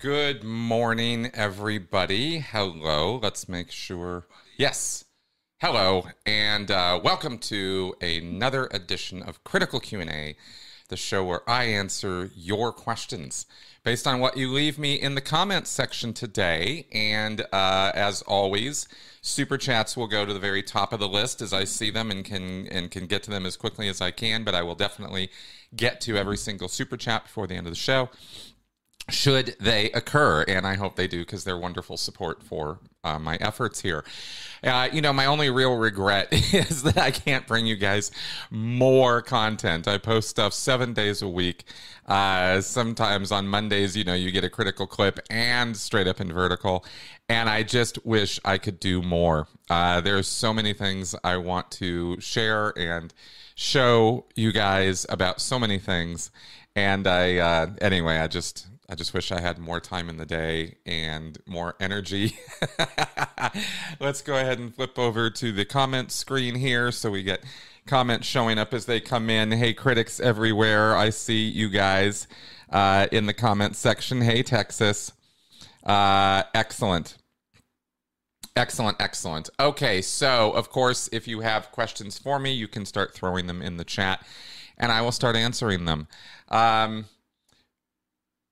[0.00, 2.38] Good morning, everybody.
[2.38, 3.18] Hello.
[3.20, 4.28] Let's make sure.
[4.56, 5.04] Yes.
[5.60, 10.36] Hello, and uh, welcome to another edition of Critical Q&A,
[10.88, 13.44] the show where I answer your questions
[13.82, 16.86] based on what you leave me in the comments section today.
[16.92, 18.86] And uh, as always,
[19.20, 22.12] super chats will go to the very top of the list as I see them
[22.12, 24.44] and can and can get to them as quickly as I can.
[24.44, 25.30] But I will definitely
[25.74, 28.10] get to every single super chat before the end of the show
[29.08, 30.44] should they occur.
[30.46, 34.04] And I hope they do because they're wonderful support for uh, my efforts here.
[34.62, 38.10] Uh, you know, my only real regret is that I can't bring you guys
[38.50, 39.86] more content.
[39.86, 41.64] I post stuff seven days a week.
[42.06, 46.32] Uh, sometimes on Mondays, you know, you get a critical clip and straight up and
[46.32, 46.84] vertical.
[47.28, 49.46] And I just wish I could do more.
[49.68, 53.12] Uh, there's so many things I want to share and
[53.54, 56.30] show you guys about so many things.
[56.74, 60.24] And I, uh, anyway, I just, I just wish I had more time in the
[60.24, 62.38] day and more energy.
[64.00, 67.44] Let's go ahead and flip over to the comment screen here so we get
[67.86, 69.52] comments showing up as they come in.
[69.52, 70.96] Hey, critics everywhere.
[70.96, 72.28] I see you guys
[72.70, 74.22] uh, in the comment section.
[74.22, 75.12] Hey, Texas.
[75.84, 77.18] Uh, excellent.
[78.56, 79.50] Excellent, excellent.
[79.60, 83.60] Okay, so of course, if you have questions for me, you can start throwing them
[83.60, 84.24] in the chat
[84.78, 86.08] and I will start answering them.
[86.48, 87.04] Um,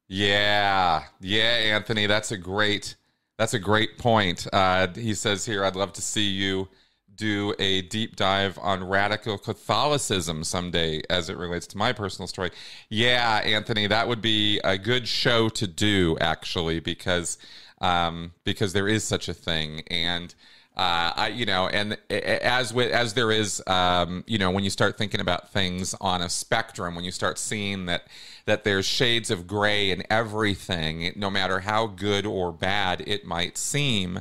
[0.09, 2.97] yeah, yeah, Anthony, that's a great
[3.39, 4.47] that's a great point.
[4.53, 6.69] Uh, he says here, I'd love to see you
[7.17, 12.51] do a deep dive on radical Catholicism someday as it relates to my personal story.
[12.89, 17.39] Yeah, Anthony, that would be a good show to do actually because
[17.81, 20.35] um, because there is such a thing and
[20.77, 24.69] uh, I, you know, and as with as there is, um, you know, when you
[24.69, 28.07] start thinking about things on a spectrum, when you start seeing that
[28.45, 33.57] that there's shades of gray in everything, no matter how good or bad it might
[33.57, 34.21] seem,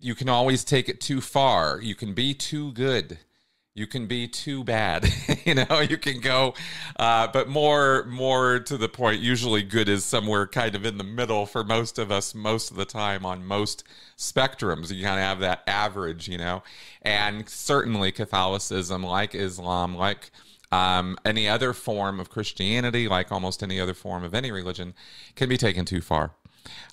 [0.00, 1.80] you can always take it too far.
[1.80, 3.18] You can be too good
[3.74, 5.12] you can be too bad
[5.44, 6.54] you know you can go
[6.96, 11.04] uh, but more more to the point usually good is somewhere kind of in the
[11.04, 13.82] middle for most of us most of the time on most
[14.16, 14.92] spectrums.
[14.94, 16.62] You kind of have that average you know
[17.02, 20.30] and certainly catholicism like islam like
[20.72, 24.94] um, any other form of christianity like almost any other form of any religion
[25.34, 26.32] can be taken too far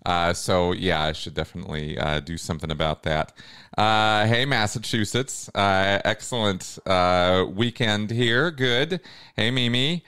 [0.05, 3.33] uh, so yeah, I should definitely uh, do something about that.
[3.77, 8.51] Uh, hey, Massachusetts, uh, excellent uh, weekend here.
[8.51, 9.01] Good.
[9.35, 10.03] Hey, Mimi.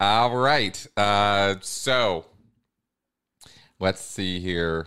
[0.00, 0.86] All right.
[0.96, 2.26] Uh, so
[3.78, 4.86] let's see here.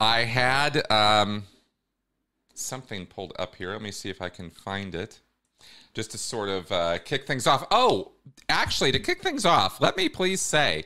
[0.00, 1.44] I had um,
[2.54, 3.72] something pulled up here.
[3.72, 5.20] Let me see if I can find it
[5.94, 7.66] just to sort of kick things off.
[7.70, 8.12] Oh,
[8.48, 10.84] actually, to kick things off, let me please say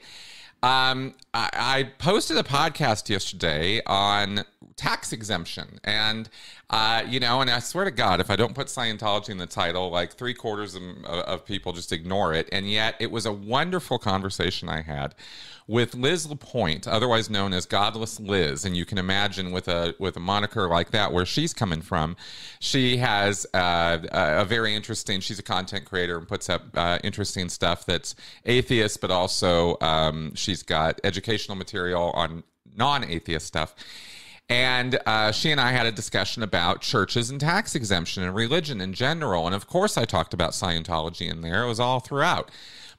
[0.63, 4.45] um, I, I, posted a podcast yesterday on
[4.77, 6.29] tax exemption, and
[6.71, 9.47] uh, you know, and I swear to God, if I don't put Scientology in the
[9.47, 12.49] title, like three quarters of, of people just ignore it.
[12.53, 15.17] And yet, it was a wonderful conversation I had
[15.67, 20.17] with Liz Lapointe, otherwise known as Godless Liz, and you can imagine with a with
[20.17, 22.17] a moniker like that where she's coming from.
[22.59, 25.21] She has uh, a very interesting.
[25.21, 30.35] She's a content creator and puts up uh, interesting stuff that's atheist, but also um,
[30.35, 32.43] she's got educational material on
[32.77, 33.75] non-atheist stuff.
[34.51, 38.81] And uh, she and I had a discussion about churches and tax exemption and religion
[38.81, 39.47] in general.
[39.47, 41.63] And of course, I talked about Scientology in there.
[41.63, 42.51] It was all throughout.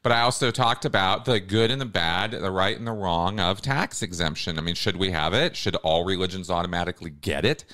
[0.02, 3.40] But I also talked about the good and the bad, the right and the wrong
[3.42, 4.58] of tax exemption.
[4.58, 5.58] I mean, should we have it?
[5.58, 7.66] Should all religions automatically get it?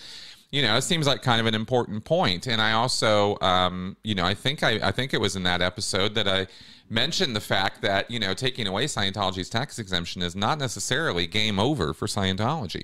[0.52, 2.48] You know, it seems like kind of an important point.
[2.48, 5.62] And I also, um, you know, I think I, I think it was in that
[5.62, 6.48] episode that I
[6.90, 11.60] mentioned the fact that you know taking away Scientology's tax exemption is not necessarily game
[11.60, 12.84] over for Scientology.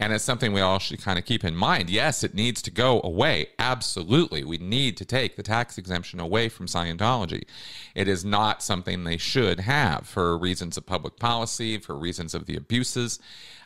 [0.00, 1.90] And it's something we all should kind of keep in mind.
[1.90, 3.48] Yes, it needs to go away.
[3.58, 4.42] Absolutely.
[4.42, 7.42] We need to take the tax exemption away from Scientology.
[7.94, 12.46] It is not something they should have for reasons of public policy, for reasons of
[12.46, 13.20] the abuses.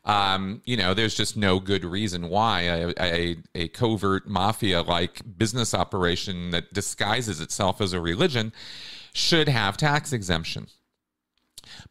[0.04, 5.22] Um, you know, there's just no good reason why a, a, a covert mafia like
[5.38, 8.52] business operation that disguises itself as a religion
[9.12, 10.66] should have tax exemption.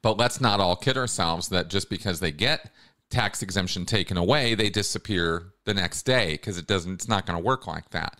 [0.01, 2.69] But let's not all kid ourselves that just because they get
[3.13, 6.93] tax exemption taken away, they disappear the next day because it doesn't.
[6.93, 8.19] It's not going to work like that.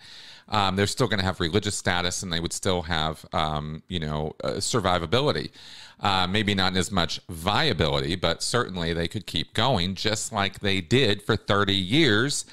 [0.49, 3.99] Um, they're still going to have religious status, and they would still have, um, you
[3.99, 5.51] know, uh, survivability.
[5.99, 10.81] Uh, maybe not as much viability, but certainly they could keep going, just like they
[10.81, 12.45] did for 30 years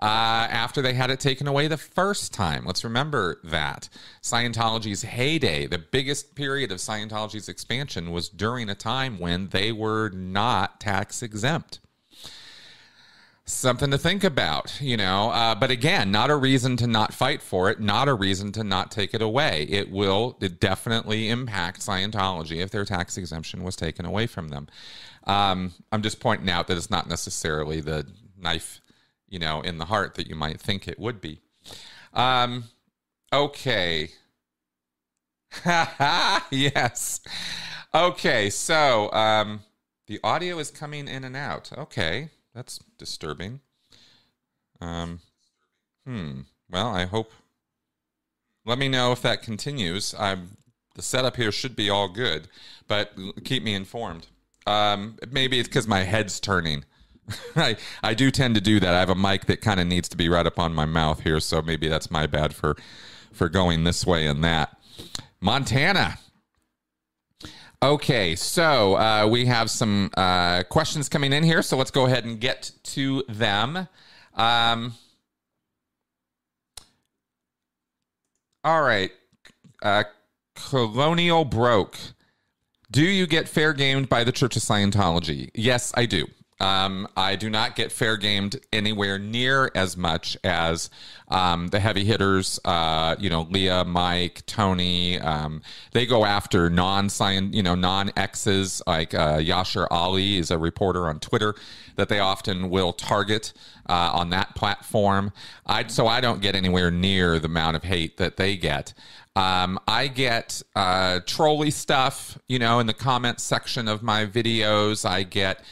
[0.00, 2.64] uh, after they had it taken away the first time.
[2.66, 3.88] Let's remember that.
[4.22, 10.10] Scientology's heyday, the biggest period of Scientology's expansion, was during a time when they were
[10.10, 11.78] not tax exempt
[13.46, 15.30] something to think about, you know.
[15.30, 18.64] Uh, but again, not a reason to not fight for it, not a reason to
[18.64, 19.62] not take it away.
[19.70, 24.66] It will it definitely impact Scientology if their tax exemption was taken away from them.
[25.24, 28.06] Um, I'm just pointing out that it's not necessarily the
[28.36, 28.80] knife,
[29.28, 31.40] you know, in the heart that you might think it would be.
[32.12, 32.64] Um,
[33.32, 34.10] okay.
[36.50, 37.20] yes.
[37.94, 39.60] Okay, so um,
[40.06, 41.70] the audio is coming in and out.
[41.76, 42.30] Okay.
[42.56, 43.60] That's disturbing.
[44.80, 45.20] Um,
[46.06, 46.40] hmm.
[46.70, 47.30] Well, I hope.
[48.64, 50.14] Let me know if that continues.
[50.18, 50.56] I'm
[50.94, 52.48] the setup here should be all good,
[52.88, 53.12] but
[53.44, 54.26] keep me informed.
[54.66, 56.86] Um, maybe it's because my head's turning.
[57.56, 58.94] I I do tend to do that.
[58.94, 61.20] I have a mic that kind of needs to be right up on my mouth
[61.20, 62.74] here, so maybe that's my bad for
[63.32, 64.78] for going this way and that.
[65.40, 66.18] Montana.
[67.86, 72.24] Okay, so uh, we have some uh, questions coming in here, so let's go ahead
[72.24, 73.86] and get to them.
[74.34, 74.94] Um,
[78.64, 79.12] all right,
[79.84, 80.02] uh,
[80.56, 81.96] Colonial Broke.
[82.90, 85.50] Do you get fair gamed by the Church of Scientology?
[85.54, 86.26] Yes, I do.
[86.58, 90.88] Um, I do not get fair gamed anywhere near as much as
[91.28, 92.58] um, the heavy hitters.
[92.64, 95.18] Uh, you know, Leah, Mike, Tony.
[95.18, 95.60] Um,
[95.92, 101.20] they go after non-science, you know, non-exes like uh, Yashar Ali is a reporter on
[101.20, 101.54] Twitter
[101.96, 103.52] that they often will target
[103.88, 105.32] uh, on that platform.
[105.66, 108.94] I so I don't get anywhere near the amount of hate that they get.
[109.34, 115.06] Um, I get uh, trolley stuff, you know, in the comments section of my videos.
[115.06, 115.62] I get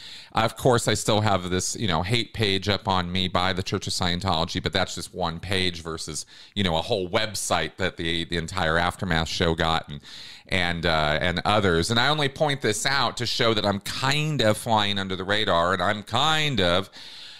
[0.43, 3.63] of course, I still have this, you know, hate page up on me by the
[3.63, 7.95] Church of Scientology, but that's just one page versus, you know, a whole website that
[7.95, 10.01] the the entire aftermath show got and
[10.49, 11.89] and uh, and others.
[11.89, 15.23] And I only point this out to show that I'm kind of flying under the
[15.23, 16.89] radar, and I'm kind of,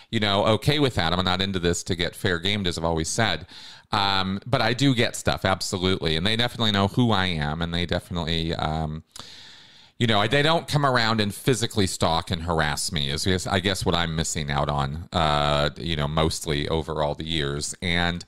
[0.10, 1.12] you know, okay with that.
[1.12, 3.46] I'm not into this to get fair gamed, as I've always said.
[3.92, 7.74] Um, but I do get stuff absolutely, and they definitely know who I am, and
[7.74, 8.54] they definitely.
[8.56, 9.04] Um,
[9.98, 13.10] you know, they don't come around and physically stalk and harass me.
[13.10, 17.26] Is I guess what I'm missing out on, uh, you know, mostly over all the
[17.26, 17.76] years.
[17.82, 18.26] And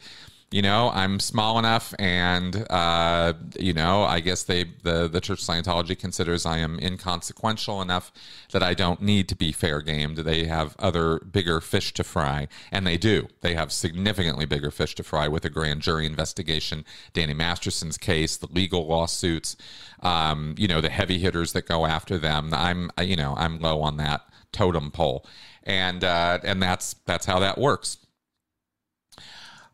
[0.49, 5.41] you know, I'm small enough, and uh, you know, I guess they the the Church
[5.41, 8.13] of Scientology considers I am inconsequential enough
[8.53, 10.19] that I don't need to be fair gamed.
[10.19, 13.27] They have other bigger fish to fry, and they do.
[13.41, 18.37] They have significantly bigger fish to fry with a grand jury investigation, Danny Masterson's case,
[18.37, 19.57] the legal lawsuits,
[20.01, 22.53] um, you know, the heavy hitters that go after them.
[22.53, 24.21] I'm you know I'm low on that
[24.53, 25.25] totem pole,
[25.63, 27.97] and uh, and that's that's how that works.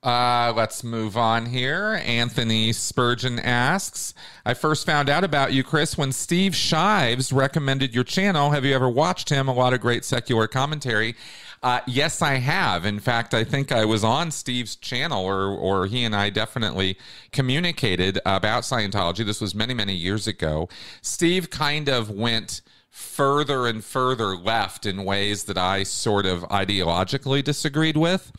[0.04, 2.02] Uh, let's move on here.
[2.04, 4.14] Anthony Spurgeon asks
[4.46, 8.52] I first found out about you, Chris, when Steve Shives recommended your channel.
[8.52, 9.48] Have you ever watched him?
[9.48, 11.16] A lot of great secular commentary.
[11.62, 12.84] Uh, yes, I have.
[12.86, 16.98] In fact, I think I was on Steve's channel, or or he and I definitely
[17.32, 19.26] communicated about Scientology.
[19.26, 20.68] This was many many years ago.
[21.02, 22.60] Steve kind of went
[22.90, 28.32] further and further left in ways that I sort of ideologically disagreed with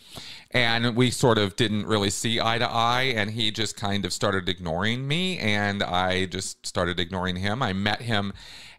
[0.54, 4.12] and we sort of didn't really see eye to eye and he just kind of
[4.12, 8.32] started ignoring me and i just started ignoring him i met him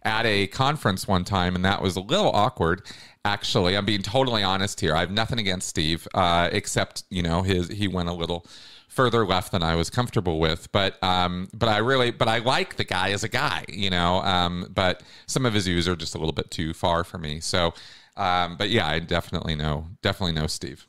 [0.03, 2.81] at a conference one time and that was a little awkward
[3.25, 7.41] actually i'm being totally honest here i have nothing against steve uh, except you know
[7.41, 8.45] his he went a little
[8.87, 10.71] further left than I was comfortable with.
[10.71, 14.21] But um, but I really but I like the guy as a guy, you know.
[14.21, 17.41] Um, but some of his views are just a little bit too far for me.
[17.41, 17.73] So,
[18.15, 20.87] um, but yeah, I definitely know definitely know Steve.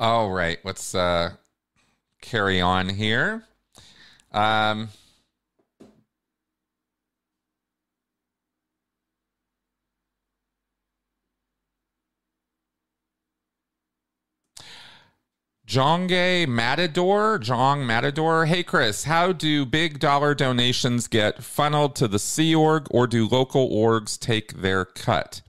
[0.00, 1.32] All right, let's uh,
[2.22, 3.44] carry on here.
[4.32, 4.88] Um,
[15.66, 18.46] Jonge Matador, Jong Matador.
[18.46, 23.28] Hey, Chris, how do big dollar donations get funneled to the Sea Org or do
[23.28, 25.42] local orgs take their cut?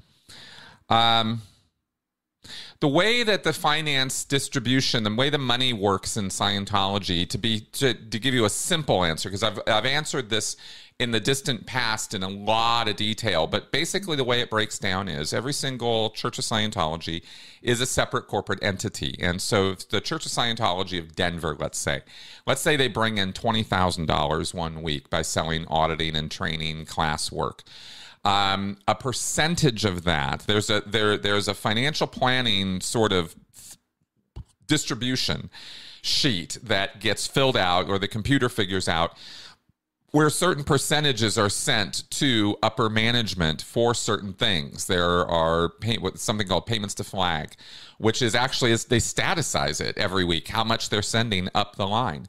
[0.90, 1.44] Um,
[2.82, 7.62] the way that the finance distribution, the way the money works in Scientology, to be
[7.74, 10.58] to, to give you a simple answer, because I've I've answered this
[11.02, 14.78] in the distant past in a lot of detail, but basically the way it breaks
[14.78, 17.24] down is every single Church of Scientology
[17.64, 19.16] is a separate corporate entity.
[19.20, 22.02] And so the Church of Scientology of Denver, let's say,
[22.46, 27.64] let's say they bring in $20,000 one week by selling auditing and training class work.
[28.24, 33.36] Um, a percentage of that there's a there there's a financial planning sort of
[34.68, 35.50] distribution
[36.02, 39.18] sheet that gets filled out or the computer figures out
[40.12, 44.86] where certain percentages are sent to upper management for certain things.
[44.88, 47.56] There are pay, something called payments to flag,
[48.02, 52.28] which is actually they staticize it every week how much they're sending up the line.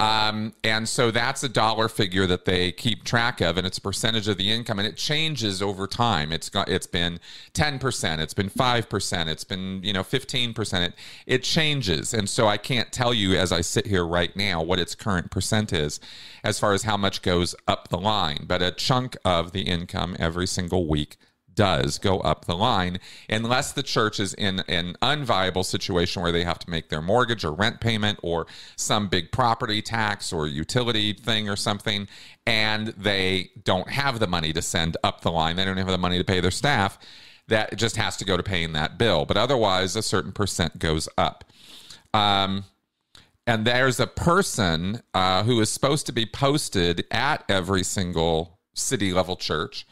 [0.00, 3.82] Um, and so that's a dollar figure that they keep track of, and it's a
[3.82, 6.32] percentage of the income, and it changes over time.
[6.32, 7.20] It's got it's been
[7.52, 10.94] ten percent, it's been five percent, it's been you know fifteen percent.
[10.94, 10.94] It
[11.26, 14.78] it changes, and so I can't tell you as I sit here right now what
[14.78, 16.00] its current percent is,
[16.42, 18.46] as far as how much goes up the line.
[18.46, 21.18] But a chunk of the income every single week
[21.54, 26.44] does go up the line unless the church is in an unviable situation where they
[26.44, 31.12] have to make their mortgage or rent payment or some big property tax or utility
[31.12, 32.06] thing or something
[32.46, 35.98] and they don't have the money to send up the line they don't have the
[35.98, 36.98] money to pay their staff
[37.50, 39.26] that just has to go to paying that bill.
[39.26, 41.44] But otherwise a certain percent goes up.
[42.14, 42.64] Um,
[43.46, 49.12] and there's a person uh, who is supposed to be posted at every single city
[49.12, 49.86] level church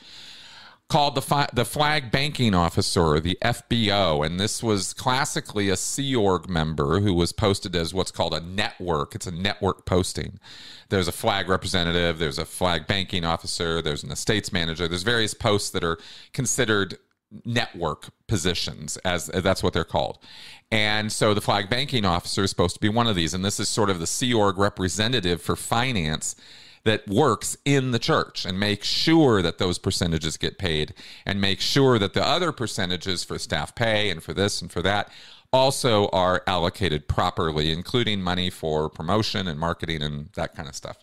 [0.89, 6.17] called the fi- the flag banking officer, the FBO, and this was classically a Sea
[6.17, 9.15] Org member who was posted as what's called a network.
[9.15, 10.41] It's a network posting.
[10.89, 14.89] There's a flag representative, there's a flag banking officer, there's an estates manager.
[14.89, 15.99] There's various posts that are
[16.33, 16.99] considered
[17.45, 20.19] network positions as that's what they're called.
[20.71, 23.61] And so the flag banking officer is supposed to be one of these and this
[23.61, 26.35] is sort of the Sea Org representative for finance
[26.85, 30.95] that works in the church and make sure that those percentages get paid
[31.27, 34.83] and make sure that the other percentages for staff pay and for this and for
[34.83, 35.11] that
[35.53, 40.99] also are allocated properly, including money for promotion and marketing and that kind of stuff.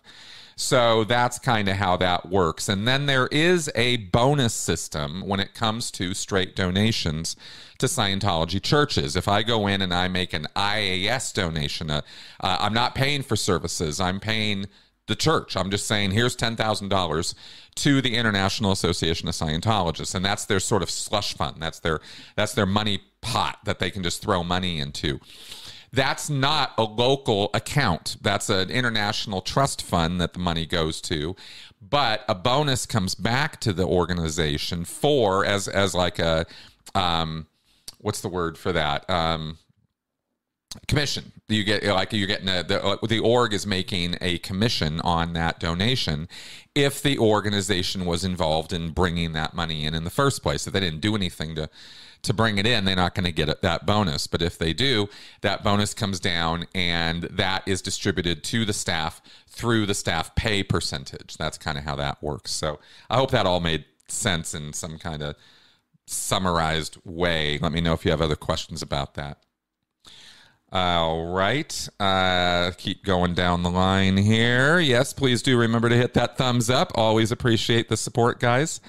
[0.58, 2.70] So that's kind of how that works.
[2.70, 7.36] And then there is a bonus system when it comes to straight donations
[7.76, 9.16] to Scientology churches.
[9.16, 12.00] If I go in and I make an IAS donation, uh,
[12.40, 14.66] uh, I'm not paying for services, I'm paying
[15.06, 15.56] the church.
[15.56, 17.34] I'm just saying, here's $10,000
[17.76, 20.14] to the International Association of Scientologists.
[20.14, 21.56] And that's their sort of slush fund.
[21.60, 22.00] That's their,
[22.34, 25.20] that's their money pot that they can just throw money into.
[25.92, 28.16] That's not a local account.
[28.20, 31.36] That's an international trust fund that the money goes to.
[31.80, 36.46] But a bonus comes back to the organization for, as, as like a,
[36.94, 37.46] um,
[37.98, 39.08] what's the word for that?
[39.08, 39.58] Um,
[40.88, 41.32] commission.
[41.48, 45.60] You get like you're getting a, the, the org is making a commission on that
[45.60, 46.28] donation
[46.74, 50.66] if the organization was involved in bringing that money in in the first place.
[50.66, 51.68] If they didn't do anything to
[52.22, 54.26] to bring it in they're not going to get that bonus.
[54.26, 55.08] But if they do
[55.42, 60.62] that bonus comes down and that is distributed to the staff through the staff pay
[60.62, 61.36] percentage.
[61.36, 62.50] That's kind of how that works.
[62.50, 65.36] So i hope that all made sense in some kind of
[66.06, 67.58] summarized way.
[67.58, 69.38] Let me know if you have other questions about that
[70.72, 71.88] all right.
[72.00, 74.78] Uh, keep going down the line here.
[74.78, 76.92] Yes, please do remember to hit that thumbs up.
[76.94, 78.80] Always appreciate the support, guys.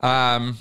[0.00, 0.58] Um,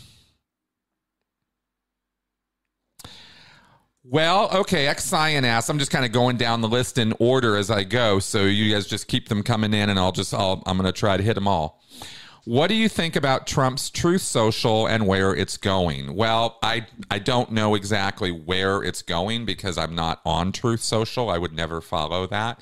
[4.03, 4.87] well, okay.
[4.87, 5.69] X asks.
[5.69, 8.73] I'm just kind of going down the list in order as I go, so you
[8.73, 11.23] guys just keep them coming in, and I'll just I'll, I'm going to try to
[11.23, 11.83] hit them all.
[12.45, 16.15] What do you think about Trump's Truth Social and where it's going?
[16.15, 21.31] Well, I I don't know exactly where it's going because I'm not on Truth Social.
[21.31, 22.59] I would never follow that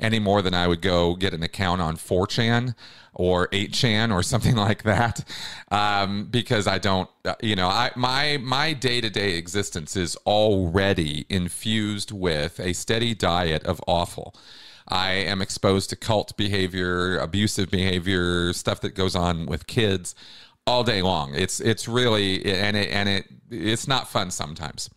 [0.00, 2.74] any more than I would go get an account on 4chan
[3.12, 5.24] or 8chan or something like that
[5.70, 10.16] um, because I don't, uh, you know, I, my my day to day existence is
[10.26, 14.34] already infused with a steady diet of awful.
[14.90, 20.14] I am exposed to cult behavior, abusive behavior, stuff that goes on with kids
[20.66, 21.34] all day long.
[21.34, 24.90] It's it's really and it and it it's not fun sometimes.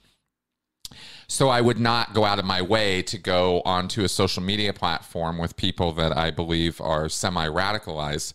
[1.27, 4.73] So I would not go out of my way to go onto a social media
[4.73, 8.33] platform with people that I believe are semi radicalized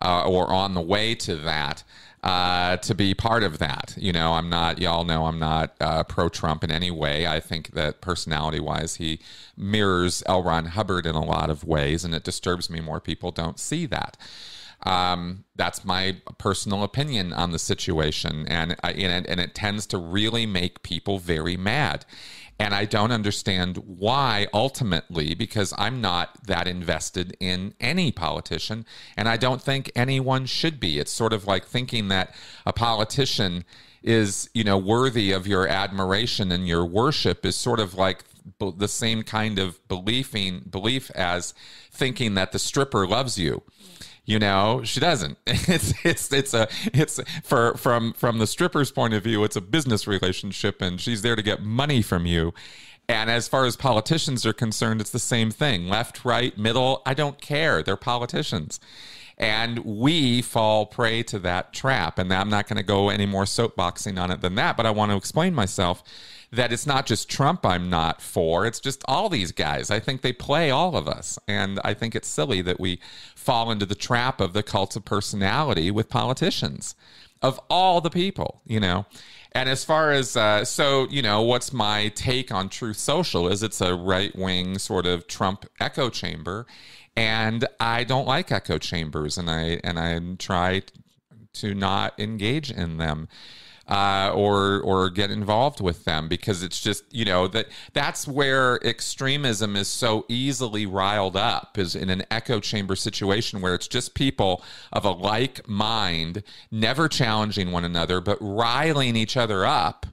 [0.00, 1.84] uh, or on the way to that
[2.22, 3.94] uh, to be part of that.
[3.96, 7.26] You know, I'm not, y'all know I'm not uh, pro Trump in any way.
[7.26, 9.20] I think that personality wise, he
[9.56, 10.42] mirrors L.
[10.42, 13.86] Ron Hubbard in a lot of ways, and it disturbs me more people don't see
[13.86, 14.16] that.
[14.84, 19.98] Um, that's my personal opinion on the situation, and, and, it, and it tends to
[19.98, 22.04] really make people very mad.
[22.58, 28.84] And I don't understand why ultimately, because I'm not that invested in any politician,
[29.16, 30.98] and I don't think anyone should be.
[30.98, 32.34] It's sort of like thinking that
[32.66, 33.64] a politician
[34.02, 38.24] is, you know, worthy of your admiration and your worship is sort of like
[38.58, 41.54] the same kind of believing belief as
[41.92, 43.62] thinking that the stripper loves you
[44.28, 45.38] You know, she doesn't.
[45.46, 49.60] It's it's it's a it's for from from the stripper's point of view, it's a
[49.62, 52.52] business relationship, and she's there to get money from you.
[53.08, 55.88] And as far as politicians are concerned, it's the same thing.
[55.88, 57.82] Left, right, middle, I don't care.
[57.82, 58.78] They're politicians.
[59.38, 62.18] And we fall prey to that trap.
[62.18, 64.90] And I'm not going to go any more soapboxing on it than that, but I
[64.90, 66.02] want to explain myself
[66.50, 69.90] that it's not just Trump I'm not for, it's just all these guys.
[69.90, 71.38] I think they play all of us.
[71.46, 73.00] And I think it's silly that we
[73.34, 76.94] fall into the trap of the cult of personality with politicians
[77.42, 79.06] of all the people, you know.
[79.52, 83.62] And as far as uh, so, you know, what's my take on Truth Social is
[83.62, 86.66] it's a right wing sort of Trump echo chamber,
[87.18, 90.82] and I don't like echo chambers, and I and I try
[91.54, 93.28] to not engage in them
[93.88, 98.78] uh, or or get involved with them because it's just you know that that's where
[98.86, 104.14] extremism is so easily riled up is in an echo chamber situation where it's just
[104.14, 110.06] people of a like mind never challenging one another but riling each other up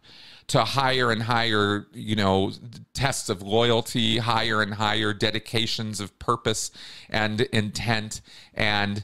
[0.48, 2.52] to higher and higher, you know,
[2.94, 6.72] tests of loyalty, higher and higher dedications of purpose
[7.10, 8.22] and intent
[8.54, 9.04] and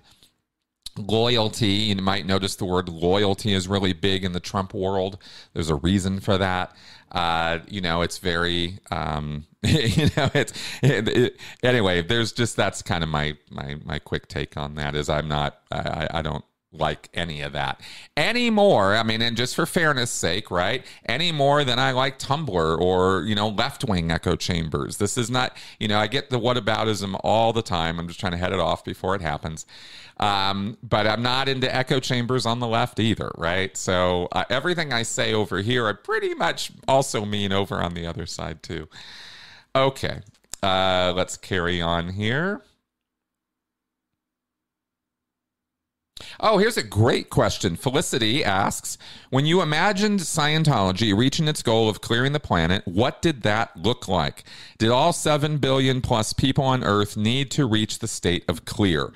[0.98, 1.67] loyalty.
[1.67, 5.17] You might notice the word loyalty is really big in the trump world.
[5.53, 6.75] There's a reason for that.
[7.12, 12.81] Uh, you know it's very um, you know it's it, it, anyway there's just that's
[12.81, 16.45] kind of my my my quick take on that is i'm not i i don't
[16.73, 17.81] like any of that
[18.15, 18.95] anymore.
[18.95, 20.85] I mean, and just for fairness sake, right?
[21.05, 24.97] Any more than I like Tumblr or, you know, left wing echo chambers.
[24.97, 27.99] This is not, you know, I get the whataboutism all the time.
[27.99, 29.65] I'm just trying to head it off before it happens.
[30.17, 33.75] Um, but I'm not into echo chambers on the left either, right?
[33.75, 38.05] So uh, everything I say over here, I pretty much also mean over on the
[38.05, 38.87] other side too.
[39.75, 40.19] Okay,
[40.61, 42.61] uh, let's carry on here.
[46.39, 47.75] Oh, here's a great question.
[47.75, 48.97] Felicity asks
[49.29, 54.07] When you imagined Scientology reaching its goal of clearing the planet, what did that look
[54.07, 54.43] like?
[54.77, 59.11] Did all 7 billion plus people on Earth need to reach the state of clear?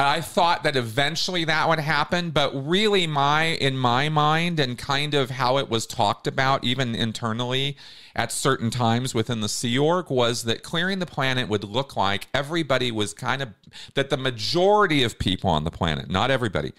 [0.00, 5.12] I thought that eventually that would happen, but really, my in my mind and kind
[5.12, 7.76] of how it was talked about, even internally
[8.14, 12.28] at certain times within the Sea Org, was that clearing the planet would look like
[12.34, 13.50] everybody was kind of
[13.94, 16.72] that the majority of people on the planet, not everybody,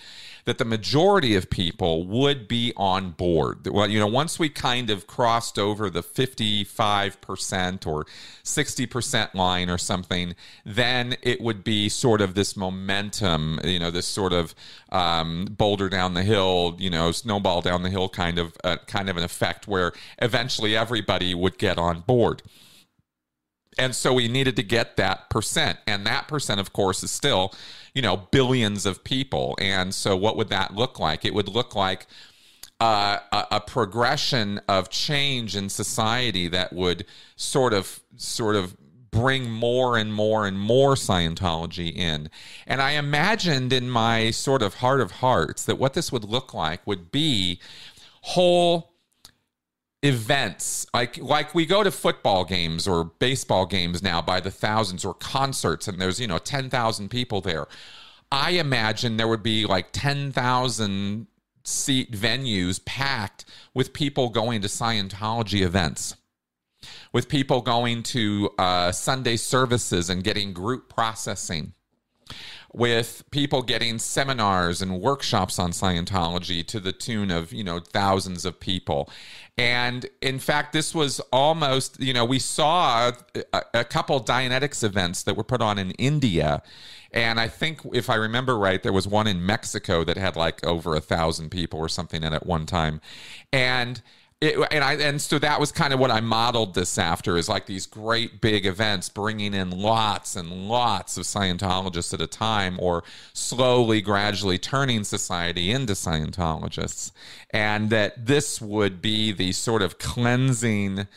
[0.45, 3.67] that the majority of people would be on board.
[3.67, 8.05] Well, you know, once we kind of crossed over the 55% or
[8.43, 14.07] 60% line or something, then it would be sort of this momentum, you know, this
[14.07, 14.55] sort of
[14.91, 19.09] um, boulder down the hill, you know, snowball down the hill kind of uh, kind
[19.09, 22.41] of an effect where eventually everybody would get on board.
[23.77, 25.79] And so we needed to get that percent.
[25.87, 27.53] And that percent, of course, is still,
[27.93, 29.55] you know, billions of people.
[29.59, 31.23] And so what would that look like?
[31.23, 32.05] It would look like
[32.81, 37.05] uh, a, a, progression of change in society that would
[37.35, 38.75] sort of sort of
[39.11, 42.29] bring more and more and more Scientology in.
[42.65, 46.53] And I imagined in my sort of heart of hearts that what this would look
[46.53, 47.59] like would be
[48.21, 48.90] whole
[50.03, 50.87] events.
[50.93, 55.13] Like like we go to football games or baseball games now by the thousands or
[55.13, 57.67] concerts and there's you know 10,000 people there.
[58.31, 61.27] I imagine there would be like 10,000
[61.63, 66.15] seat venues packed with people going to scientology events
[67.13, 71.73] with people going to uh, sunday services and getting group processing
[72.73, 78.45] with people getting seminars and workshops on Scientology to the tune of, you know, thousands
[78.45, 79.09] of people.
[79.57, 83.11] And in fact, this was almost, you know, we saw
[83.53, 86.63] a, a couple Dianetics events that were put on in India.
[87.11, 90.65] And I think, if I remember right, there was one in Mexico that had like
[90.65, 93.01] over a thousand people or something in at one time.
[93.51, 94.01] And
[94.41, 97.47] it, and I and so that was kind of what I modeled this after is
[97.47, 102.77] like these great big events bringing in lots and lots of Scientologists at a time
[102.79, 107.11] or slowly gradually turning society into Scientologists.
[107.51, 111.07] And that this would be the sort of cleansing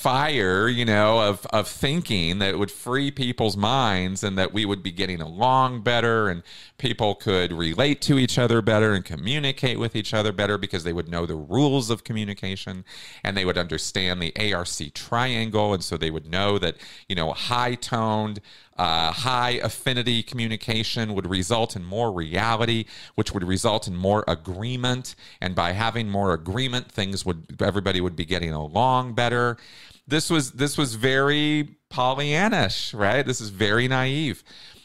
[0.00, 4.82] fire, you know, of of thinking that would free people's minds and that we would
[4.82, 6.42] be getting along better and
[6.78, 10.94] people could relate to each other better and communicate with each other better because they
[10.94, 12.82] would know the rules of communication
[13.22, 15.74] and they would understand the ARC triangle.
[15.74, 18.40] And so they would know that, you know, high toned
[18.76, 25.14] uh, high affinity communication would result in more reality, which would result in more agreement.
[25.40, 29.58] And by having more agreement, things would everybody would be getting along better.
[30.06, 33.26] This was this was very Pollyannish, right?
[33.26, 34.42] This is very naive.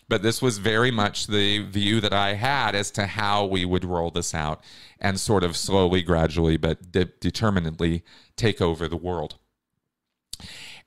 [0.07, 3.83] but this was very much the view that I had as to how we would
[3.85, 4.63] roll this out
[4.99, 8.03] and sort of slowly, gradually, but de- determinedly
[8.35, 9.35] take over the world.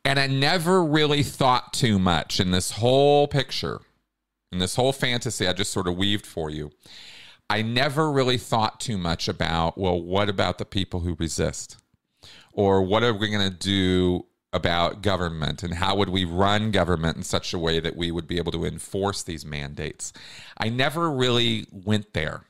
[0.08, 3.82] And I never really thought too much in this whole picture,
[4.50, 6.70] in this whole fantasy I just sort of weaved for you.
[7.50, 11.76] I never really thought too much about, well, what about the people who resist?
[12.54, 17.18] Or what are we going to do about government and how would we run government
[17.18, 20.14] in such a way that we would be able to enforce these mandates?
[20.56, 22.44] I never really went there.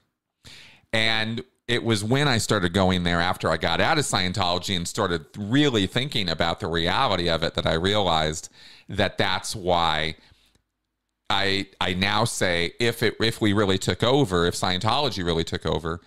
[0.92, 4.88] And it was when I started going there after I got out of Scientology and
[4.88, 8.48] started really thinking about the reality of it that I realized
[8.88, 10.16] that that's why
[11.28, 15.66] I I now say if it if we really took over, if Scientology really took
[15.66, 16.00] over,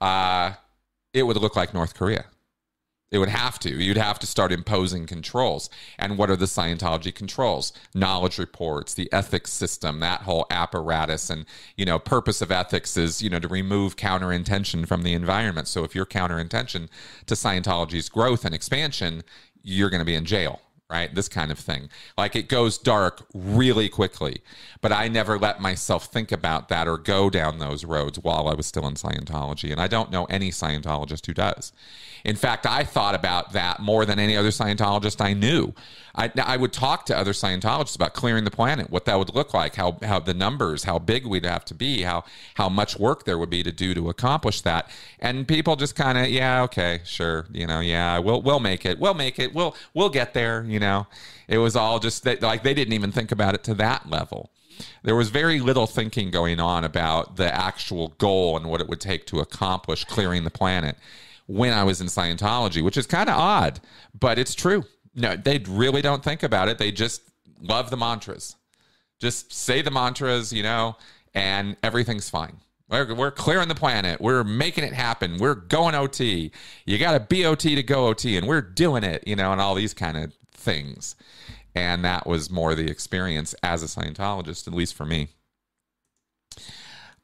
[0.00, 0.52] uh,
[1.12, 2.24] it would look like North Korea.
[3.14, 3.70] It would have to.
[3.70, 5.70] You'd have to start imposing controls.
[6.00, 7.72] And what are the Scientology controls?
[7.94, 11.30] Knowledge reports, the ethics system, that whole apparatus.
[11.30, 11.46] And,
[11.76, 15.68] you know, purpose of ethics is, you know, to remove counter intention from the environment.
[15.68, 16.90] So if you're counter intention
[17.26, 19.22] to Scientology's growth and expansion,
[19.62, 21.14] you're going to be in jail right?
[21.14, 21.88] This kind of thing.
[22.16, 24.42] Like it goes dark really quickly.
[24.80, 28.54] But I never let myself think about that or go down those roads while I
[28.54, 29.72] was still in Scientology.
[29.72, 31.72] And I don't know any Scientologist who does.
[32.24, 35.74] In fact, I thought about that more than any other Scientologist I knew.
[36.14, 39.52] I, I would talk to other Scientologists about clearing the planet, what that would look
[39.52, 43.24] like, how, how the numbers, how big we'd have to be, how, how much work
[43.24, 44.88] there would be to do to accomplish that.
[45.20, 48.98] And people just kind of, yeah, okay, sure, you know, yeah, we'll, we'll make it,
[48.98, 51.06] we'll make it, we'll, we'll get there, you know.
[51.46, 54.50] It was all just like they didn't even think about it to that level
[55.04, 59.00] there was very little thinking going on about the actual goal and what it would
[59.00, 60.96] take to accomplish clearing the planet
[61.46, 63.80] when I was in Scientology, which is kind of odd,
[64.18, 64.84] but it's true.
[65.14, 66.78] No, they really don't think about it.
[66.78, 67.22] They just
[67.60, 68.56] love the mantras.
[69.20, 70.96] Just say the mantras, you know,
[71.34, 72.58] and everything's fine.
[72.88, 74.20] We're, we're clearing the planet.
[74.20, 75.38] We're making it happen.
[75.38, 76.52] We're going OT.
[76.84, 79.60] You got to be OT to go OT, and we're doing it, you know, and
[79.60, 81.16] all these kind of things.
[81.74, 85.28] And that was more the experience as a Scientologist, at least for me.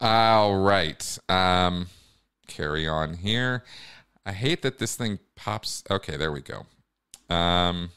[0.00, 1.18] All right.
[1.28, 1.88] Um,
[2.46, 3.62] carry on here.
[4.24, 5.82] I hate that this thing pops.
[5.90, 6.66] Okay, there we go.
[7.34, 7.90] Um,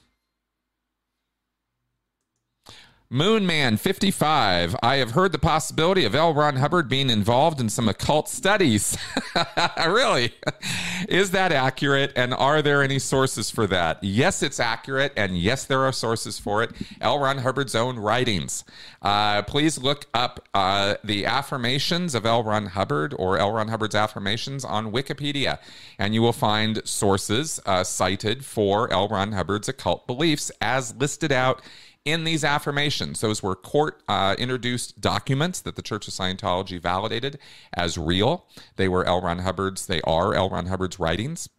[3.13, 4.75] Moonman 55.
[4.81, 6.33] I have heard the possibility of L.
[6.33, 8.97] Ron Hubbard being involved in some occult studies.
[9.87, 10.33] really?
[11.07, 12.11] Is that accurate?
[12.15, 14.03] And are there any sources for that?
[14.03, 15.13] Yes, it's accurate.
[15.15, 16.71] And yes, there are sources for it.
[17.01, 17.19] L.
[17.19, 18.63] Ron Hubbard's own writings.
[19.03, 22.43] Uh, please look up uh, the affirmations of L.
[22.43, 23.51] Ron Hubbard or L.
[23.51, 25.59] Ron Hubbard's affirmations on Wikipedia.
[25.99, 29.07] And you will find sources uh, cited for L.
[29.07, 31.61] Ron Hubbard's occult beliefs as listed out
[32.05, 33.21] in these affirmations.
[33.21, 37.39] Those were court uh, introduced documents that the Church of Scientology validated
[37.73, 38.45] as real.
[38.75, 39.21] They were L.
[39.21, 40.49] Ron Hubbard's, they are L.
[40.49, 41.49] Ron Hubbard's writings.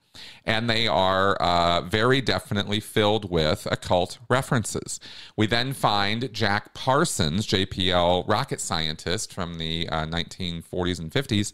[0.44, 5.00] And they are uh, very definitely filled with occult references.
[5.36, 11.52] We then find Jack Parsons, JPL rocket scientist from the uh, 1940s and 50s,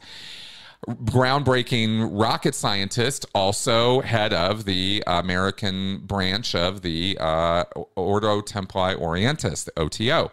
[0.89, 7.65] groundbreaking rocket scientist, also head of the American branch of the uh,
[7.97, 10.33] Ordo Templi Orientis, the OTO,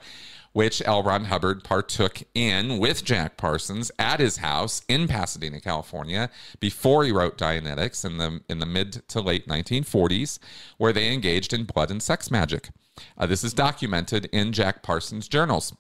[0.54, 1.04] which L.
[1.04, 6.30] Ron Hubbard partook in with Jack Parsons at his house in Pasadena, California,
[6.60, 10.40] before he wrote Dianetics in the in the mid to late 1940s,
[10.78, 12.70] where they engaged in blood and sex magic.
[13.18, 15.74] Uh, this is documented in Jack Parsons' journals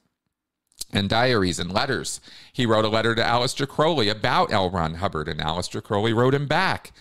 [0.91, 2.19] and diaries and letters.
[2.52, 4.69] He wrote a letter to Aleister Crowley about L.
[4.69, 6.91] Ron Hubbard, and Aleister Crowley wrote him back.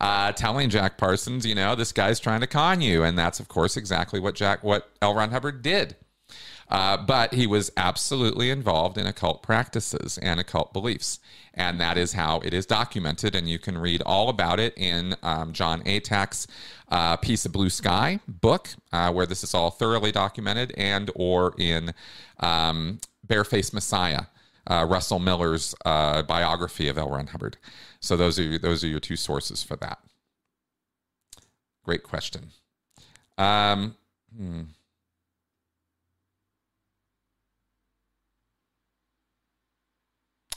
[0.00, 3.46] Uh, telling Jack Parsons, you know, this guy's trying to con you, and that's of
[3.46, 5.14] course exactly what Jack, what L.
[5.14, 5.94] Ron Hubbard did.
[6.68, 11.20] Uh, but he was absolutely involved in occult practices and occult beliefs,
[11.52, 13.34] and that is how it is documented.
[13.34, 16.46] And you can read all about it in um, Jon Atack's
[16.88, 21.54] uh, "Piece of Blue Sky" book, uh, where this is all thoroughly documented, and or
[21.58, 21.92] in
[22.40, 24.26] um, Barefaced Messiah,
[24.66, 27.10] uh, Russell Miller's uh, biography of L.
[27.10, 27.58] Ron Hubbard.
[28.00, 29.98] So those are those are your two sources for that.
[31.84, 32.50] Great question.
[33.36, 33.96] Um,
[34.34, 34.62] hmm.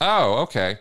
[0.00, 0.78] Oh, okay.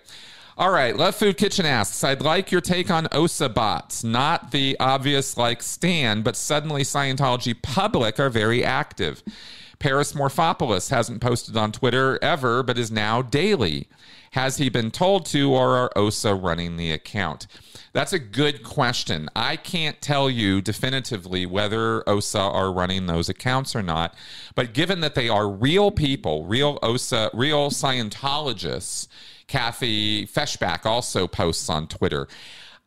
[0.58, 0.96] All right.
[0.96, 4.04] Love Food Kitchen asks, I'd like your take on OSA bots.
[4.04, 9.22] Not the obvious like Stan, but suddenly Scientology public are very active.
[9.80, 13.88] Paris Morphopoulos hasn't posted on Twitter ever, but is now daily.
[14.32, 17.48] Has he been told to, or are OSA running the account?
[17.94, 19.30] That's a good question.
[19.36, 24.14] I can't tell you definitively whether OSA are running those accounts or not,
[24.56, 29.08] but given that they are real people, real OSA, real Scientologists,
[29.48, 32.28] Kathy Feshbach also posts on Twitter.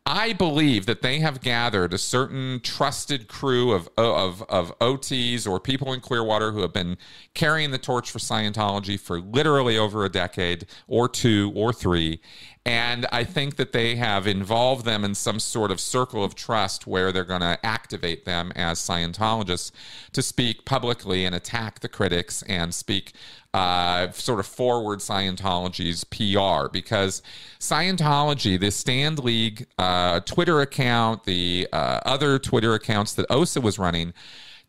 [0.05, 5.59] I believe that they have gathered a certain trusted crew of, of, of OTs or
[5.59, 6.97] people in Clearwater who have been
[7.35, 12.19] carrying the torch for Scientology for literally over a decade or two or three.
[12.63, 16.85] And I think that they have involved them in some sort of circle of trust
[16.85, 19.71] where they're going to activate them as Scientologists
[20.13, 23.13] to speak publicly and attack the critics and speak
[23.55, 27.23] uh, sort of forward Scientology's PR because
[27.59, 33.79] Scientology, the Stand League uh, Twitter account, the uh, other Twitter accounts that OSA was
[33.79, 34.13] running,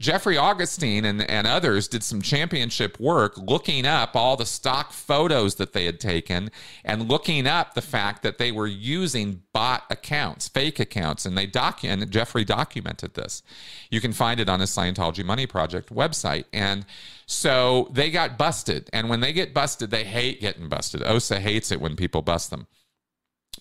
[0.02, 5.54] Jeffrey Augustine and, and others did some championship work looking up all the stock photos
[5.54, 6.50] that they had taken
[6.84, 11.46] and looking up the fact that they were using bot accounts, fake accounts, and they
[11.46, 13.44] document Jeffrey documented this.
[13.90, 16.46] You can find it on his Scientology Money Project website.
[16.52, 16.84] And
[17.26, 18.90] so they got busted.
[18.92, 21.04] And when they get busted, they hate getting busted.
[21.04, 22.66] OSA hates it when people bust them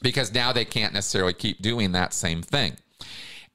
[0.02, 2.78] because now they can't necessarily keep doing that same thing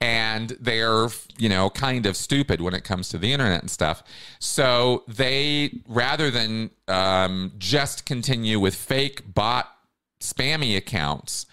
[0.00, 4.02] and they're you know kind of stupid when it comes to the internet and stuff
[4.38, 9.72] so they rather than um, just continue with fake bot
[10.20, 11.46] spammy accounts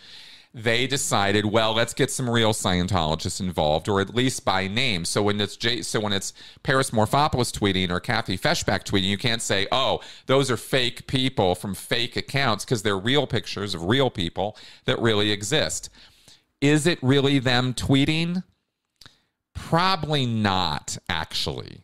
[0.56, 5.04] they decided, well, let's get some real Scientologists involved, or at least by name.
[5.04, 9.42] So when it's so when it's Paris Morphopoulos tweeting or Kathy Feshbach tweeting, you can't
[9.42, 14.12] say, oh, those are fake people from fake accounts because they're real pictures of real
[14.12, 15.90] people that really exist.
[16.64, 18.42] Is it really them tweeting?
[19.54, 21.82] Probably not, actually.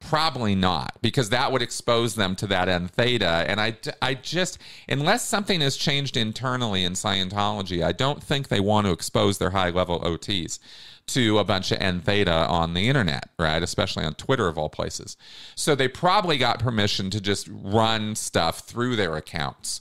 [0.00, 3.44] Probably not, because that would expose them to that entheta.
[3.46, 4.58] And I, I just,
[4.88, 9.50] unless something has changed internally in Scientology, I don't think they want to expose their
[9.50, 10.58] high level OTs
[11.06, 13.62] to a bunch of entheta on the internet, right?
[13.62, 15.16] Especially on Twitter, of all places.
[15.54, 19.80] So they probably got permission to just run stuff through their accounts.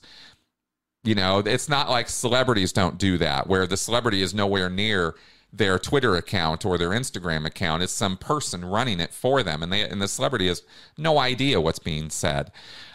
[1.05, 5.15] You know, it's not like celebrities don't do that, where the celebrity is nowhere near
[5.53, 7.83] their Twitter account or their Instagram account.
[7.83, 10.63] It's some person running it for them, and they and the celebrity has
[10.97, 12.51] no idea what's being said.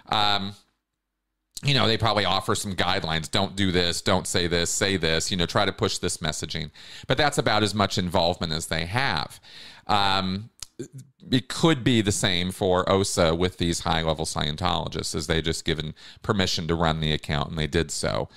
[0.09, 0.55] Um,
[1.63, 3.31] you know, they probably offer some guidelines.
[3.31, 4.01] Don't do this.
[4.01, 4.71] Don't say this.
[4.71, 5.31] Say this.
[5.31, 6.71] You know, try to push this messaging.
[7.07, 9.41] But that's about as much involvement as they have.
[9.87, 10.51] Um,
[11.31, 15.65] it could be the same for OSA with these high level Scientologists, as they just
[15.65, 18.29] given permission to run the account and they did so.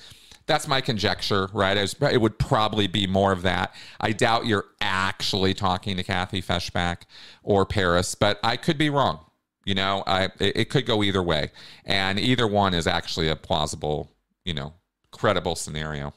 [0.45, 1.77] That's my conjecture, right?
[1.77, 3.73] it would probably be more of that.
[4.01, 7.05] I doubt you're actually talking to Kathy Feshbach
[7.43, 9.19] or Paris, but I could be wrong.
[9.65, 11.51] You know, I it, it could go either way,
[11.85, 14.11] and either one is actually a plausible,
[14.43, 14.73] you know,
[15.11, 16.13] credible scenario.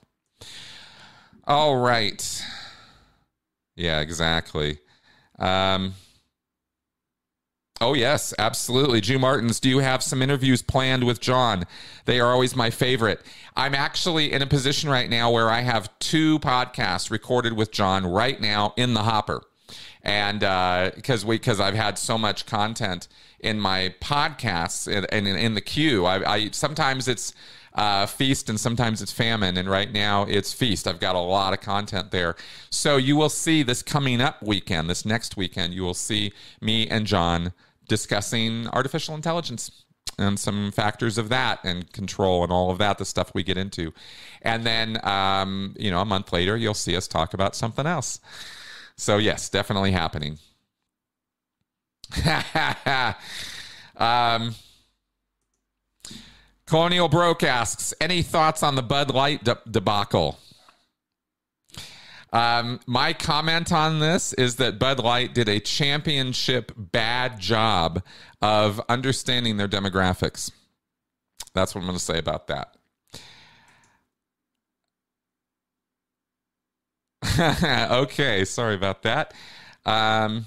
[1.45, 2.45] All right.
[3.77, 4.79] Yeah, exactly.
[5.39, 5.95] Um,
[7.79, 9.03] Oh, yes, absolutely.
[9.03, 11.67] Jew Martins, do you have some interviews planned with John?
[12.07, 13.21] They are always my favorite.
[13.55, 18.07] I'm actually in a position right now where I have two podcasts recorded with John
[18.07, 19.43] right now in the hopper.
[20.03, 23.09] And because uh, we because I've had so much content
[23.41, 27.35] in my podcasts and, in, in, the queue, I, I sometimes it's
[27.75, 29.59] uh, feast and sometimes it's famine.
[29.59, 30.89] And right now it's feast.
[30.89, 32.37] I've got a lot of content there.
[32.71, 36.89] So you will see this coming up weekend, this next weekend, you will see me
[36.89, 37.53] and John
[37.89, 39.85] discussing artificial intelligence
[40.19, 43.57] and some factors of that and control and all of that, the stuff we get
[43.57, 43.93] into.
[44.43, 48.21] And then, um, you know, a month later, you'll see us talk about something else.
[48.97, 50.39] So, yes, definitely happening.
[53.97, 54.55] um,
[56.67, 60.39] Colonial Broke asks, any thoughts on the Bud Light de- debacle?
[62.37, 68.03] Um, my comment on this is that Bud Light did a championship bad job
[68.43, 70.51] of understanding their demographics.
[71.55, 72.77] That's what I'm going to say about that.
[77.91, 79.33] okay, sorry about that.
[79.87, 80.45] Um,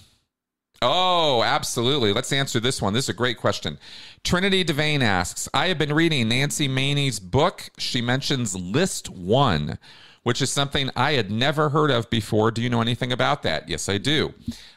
[0.84, 2.14] oh, absolutely.
[2.14, 2.94] Let's answer this one.
[2.94, 3.80] This is a great question.
[4.24, 7.72] Trinity Devane asks I have been reading Nancy Many's book.
[7.80, 9.80] She mentions List One
[10.24, 12.52] which is something I had never heard of before.
[12.52, 13.70] Do you know anything about that?
[13.70, 14.34] Yes, I do.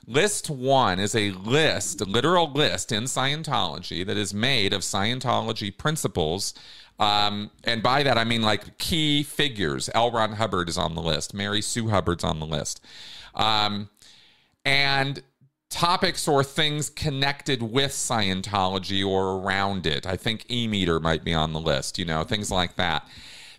[0.06, 5.76] List one is a list, a literal list in Scientology that is made of Scientology
[5.76, 6.54] principles.
[6.98, 9.90] Um, and by that, I mean like key figures.
[9.94, 10.10] L.
[10.10, 12.84] Ron Hubbard is on the list, Mary Sue Hubbard's on the list.
[13.34, 13.88] Um,
[14.64, 15.22] and
[15.72, 20.06] topics or things connected with Scientology or around it.
[20.06, 23.08] I think E Meter might be on the list, you know, things like that.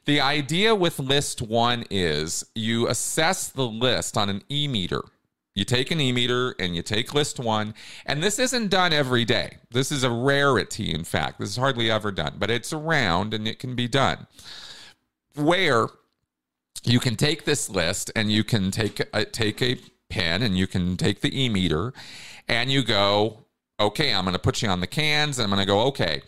[0.05, 5.01] The idea with list one is you assess the list on an E meter.
[5.55, 7.73] You take an e meter and you take list one,
[8.05, 9.57] and this isn't done every day.
[9.71, 11.39] This is a rarity, in fact.
[11.39, 14.27] This is hardly ever done, but it's around and it can be done.
[15.35, 15.87] Where
[16.83, 19.77] you can take this list and you can take a, take a
[20.09, 21.93] pen and you can take the e meter
[22.47, 23.45] and you go,
[23.79, 26.23] okay, I'm going to put you on the cans and I'm going to go, okay,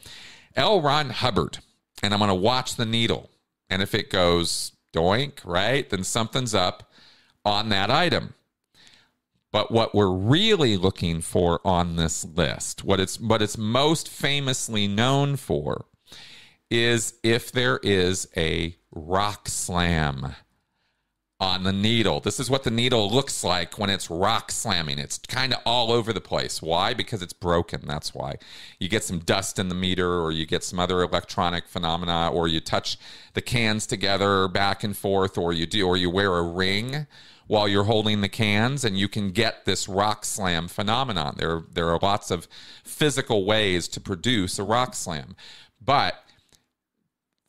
[0.56, 0.82] L.
[0.82, 1.58] Ron Hubbard,
[2.02, 3.30] and I'm going to watch the needle.
[3.70, 6.92] And if it goes doink, right, then something's up
[7.44, 8.34] on that item.
[9.52, 14.88] But what we're really looking for on this list, what it's what it's most famously
[14.88, 15.86] known for,
[16.70, 20.36] is if there is a rock slam
[21.46, 22.20] on the needle.
[22.20, 24.98] This is what the needle looks like when it's rock slamming.
[24.98, 26.60] It's kind of all over the place.
[26.60, 26.96] Why?
[26.96, 27.82] Because it's broken.
[27.86, 28.38] That's why.
[28.80, 32.48] You get some dust in the meter, or you get some other electronic phenomena, or
[32.48, 32.98] you touch
[33.36, 37.06] the cans together back and forth, or you do, or you wear a ring
[37.46, 41.36] while you're holding the cans and you can get this rock slam phenomenon.
[41.38, 42.48] There, there are lots of
[42.84, 45.36] physical ways to produce a rock slam.
[45.80, 46.16] But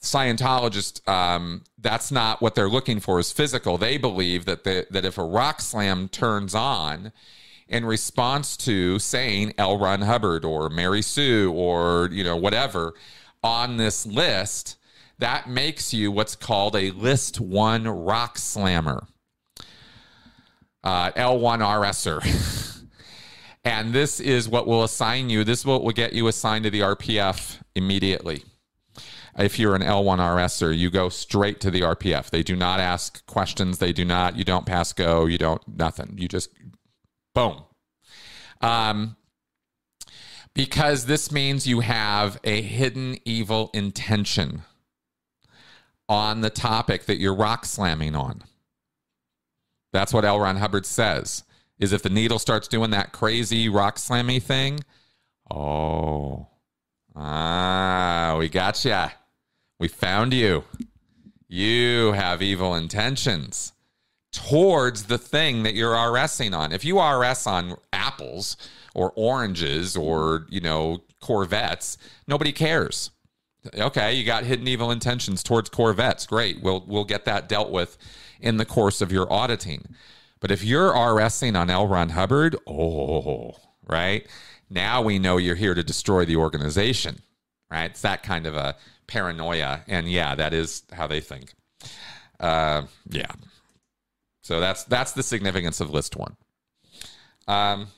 [0.06, 3.76] Scientologists, um, that's not what they're looking for is physical.
[3.76, 7.12] They believe that, the, that if a rock slam turns on
[7.68, 9.78] in response to saying L.
[9.78, 12.94] Ron Hubbard or Mary Sue or, you know, whatever
[13.42, 14.76] on this list,
[15.18, 19.06] that makes you what's called a list one rock slammer
[20.84, 22.84] uh, L1RSer.
[23.64, 26.70] and this is what will assign you, this is what will get you assigned to
[26.70, 28.44] the RPF immediately.
[29.38, 32.30] If you're an L1RSer, you go straight to the RPF.
[32.30, 33.78] They do not ask questions.
[33.78, 36.14] They do not, you don't pass go, you don't, nothing.
[36.16, 36.50] You just,
[37.34, 37.62] boom.
[38.62, 39.16] Um,
[40.54, 44.62] because this means you have a hidden evil intention
[46.08, 48.42] on the topic that you're rock slamming on.
[49.92, 50.40] That's what L.
[50.40, 51.42] Ron Hubbard says.
[51.78, 54.80] Is if the needle starts doing that crazy rock slammy thing,
[55.50, 56.46] oh,
[57.14, 59.04] ah, we got you.
[59.78, 60.64] We found you.
[61.48, 63.72] You have evil intentions
[64.32, 66.72] towards the thing that you're RSing on.
[66.72, 68.56] If you RS on apples
[68.94, 73.10] or oranges or, you know, Corvettes, nobody cares.
[73.76, 76.26] Okay, you got hidden evil intentions towards Corvettes.
[76.26, 76.62] Great.
[76.62, 77.98] We'll we'll get that dealt with
[78.40, 79.94] in the course of your auditing.
[80.40, 81.88] But if you're RSing on L.
[81.88, 83.56] Ron Hubbard, oh,
[83.88, 84.26] right?
[84.68, 87.20] Now we know you're here to destroy the organization,
[87.70, 87.90] right?
[87.90, 89.82] It's that kind of a paranoia.
[89.86, 91.54] And yeah, that is how they think.
[92.38, 93.30] Uh, yeah.
[94.42, 96.36] So that's that's the significance of list one.
[97.48, 97.88] Um,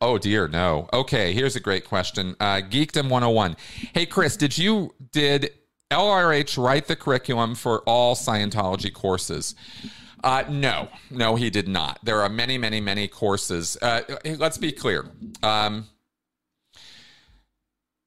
[0.00, 0.88] Oh dear, no.
[0.92, 2.36] Okay, here's a great question.
[2.38, 3.56] Uh, Geekdom 101.
[3.94, 5.52] Hey Chris, did you did
[5.90, 9.54] LRH write the curriculum for all Scientology courses?
[10.22, 11.98] Uh, no, no, he did not.
[12.02, 13.78] There are many, many, many courses.
[13.80, 14.02] Uh,
[14.38, 15.06] let's be clear.
[15.42, 15.86] Um,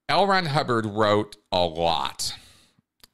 [0.10, 0.26] L.
[0.26, 2.34] Ron Hubbard wrote a lot.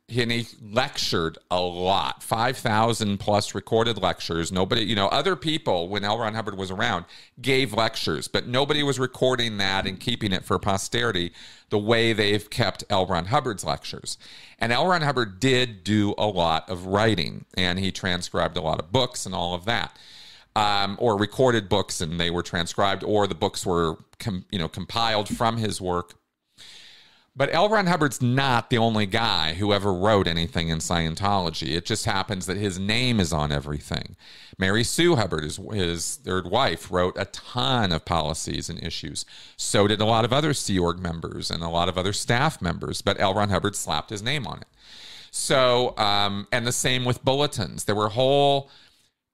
[0.08, 2.24] And he lectured a lot.
[2.24, 4.50] 5000 plus recorded lectures.
[4.50, 6.18] Nobody you know other people when l.
[6.18, 7.06] Ron hubbard was around
[7.42, 11.34] gave lectures but nobody was recording that and keeping it for posterity
[11.70, 13.06] the way they've kept l.
[13.06, 14.18] Ron hubbard's lectures.
[14.60, 14.88] And l.
[14.88, 19.26] Ron hubbard did do a lot of writing and he transcribed a lot of books
[19.26, 19.98] and all of that
[20.56, 24.70] um, or recorded books and they were transcribed or the books were com- you know
[24.70, 26.14] compiled from his work
[27.36, 27.68] but L.
[27.68, 31.76] Ron Hubbard's not the only guy who ever wrote anything in Scientology.
[31.76, 34.16] It just happens that his name is on everything.
[34.58, 39.26] Mary Sue Hubbard, his, his third wife, wrote a ton of policies and issues.
[39.58, 42.62] So did a lot of other Sea Org members and a lot of other staff
[42.62, 43.34] members, but L.
[43.34, 44.68] Ron Hubbard slapped his name on it.
[45.30, 47.84] So, um, and the same with bulletins.
[47.84, 48.70] There were whole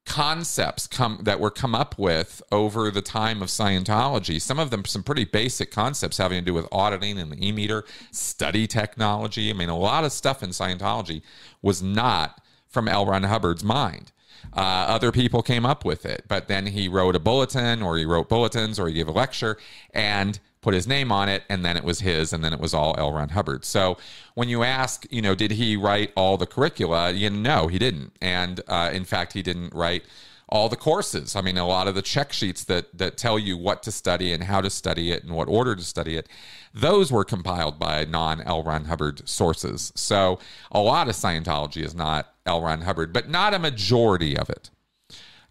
[0.06, 4.42] concepts come that were come up with over the time of Scientology.
[4.42, 7.86] Some of them some pretty basic concepts having to do with auditing and the e-meter,
[8.12, 9.50] study technology.
[9.50, 11.22] I mean, a lot of stuff in Scientology
[11.62, 13.06] was not from L.
[13.06, 14.12] Ron Hubbard's mind.
[14.56, 18.06] Uh, other people came up with it, but then he wrote a bulletin or he
[18.06, 19.58] wrote bulletins or he gave a lecture
[19.94, 22.74] and put his name on it, and then it was his, and then it was
[22.74, 23.12] all L.
[23.12, 23.66] Ron Hubbard.
[23.66, 23.98] So
[24.36, 27.12] when you ask, you know, did he write all the curricula?
[27.12, 30.04] You know, he didn't, and uh, in fact, he didn't write
[30.52, 31.36] all the courses.
[31.36, 34.34] I mean, a lot of the check sheets that that tell you what to study
[34.34, 36.28] and how to study it and what order to study it,
[36.74, 38.62] those were compiled by non L.
[38.62, 39.92] Ron Hubbard sources.
[39.96, 40.40] So
[40.72, 42.62] a lot of Scientology is not L.
[42.62, 44.70] Ron Hubbard, but not a majority of it.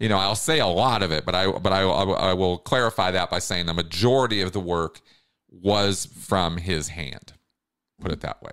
[0.01, 3.11] You know, I'll say a lot of it, but I but I, I will clarify
[3.13, 5.01] that by saying the majority of the work
[5.51, 7.35] was from his hand.
[8.01, 8.53] Put it that way.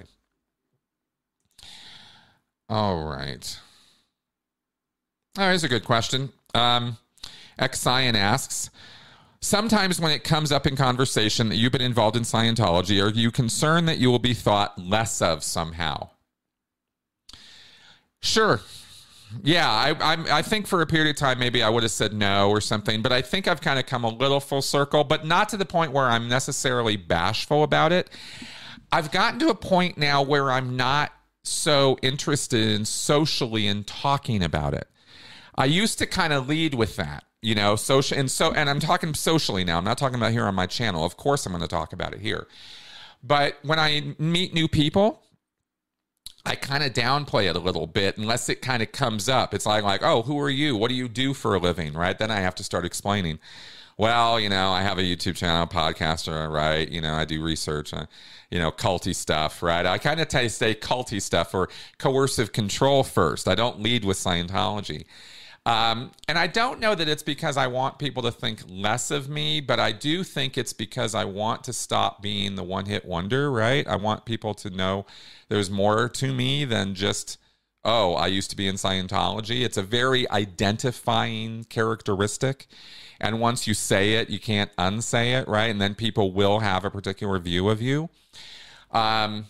[2.70, 3.60] All right.
[5.38, 6.34] Oh, here's a good question.
[6.54, 6.98] Um,
[7.58, 8.70] Xion asks,
[9.40, 13.32] Sometimes when it comes up in conversation that you've been involved in Scientology, are you
[13.32, 16.10] concerned that you will be thought less of somehow?
[18.20, 18.60] Sure.
[19.44, 22.14] Yeah, I, I, I think for a period of time maybe I would have said
[22.14, 25.26] no or something, but I think I've kind of come a little full circle, but
[25.26, 28.10] not to the point where I'm necessarily bashful about it.
[28.92, 31.12] I've gotten to a point now where I'm not
[31.44, 34.88] so interested in socially in talking about it.
[35.56, 38.80] I used to kind of lead with that, you know, social and so and I'm
[38.80, 39.78] talking socially now.
[39.78, 41.04] I'm not talking about here on my channel.
[41.04, 42.48] Of course I'm going to talk about it here.
[43.24, 45.24] But when I meet new people,
[46.48, 49.54] I kind of downplay it a little bit unless it kind of comes up.
[49.54, 50.78] It's like like, "Oh, who are you?
[50.78, 52.18] What do you do for a living?" right?
[52.18, 53.40] Then I have to start explaining.
[53.98, 56.88] Well, you know, I have a YouTube channel, podcaster, right?
[56.88, 57.92] You know, I do research,
[58.52, 59.86] you know, culty stuff, right?
[59.86, 61.68] I kind of say culty stuff or
[61.98, 63.48] coercive control first.
[63.48, 65.06] I don't lead with Scientology.
[65.68, 69.28] Um, and I don't know that it's because I want people to think less of
[69.28, 73.04] me, but I do think it's because I want to stop being the one hit
[73.04, 73.86] wonder, right?
[73.86, 75.06] I want people to know
[75.50, 77.38] there's more to me than just,
[77.84, 79.66] oh, I used to be in Scientology.
[79.66, 82.68] It's a very identifying characteristic.
[83.20, 85.70] And once you say it, you can't unsay it, right?
[85.70, 88.10] And then people will have a particular view of you.
[88.92, 89.48] Um,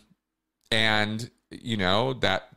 [0.72, 2.50] and, you know, that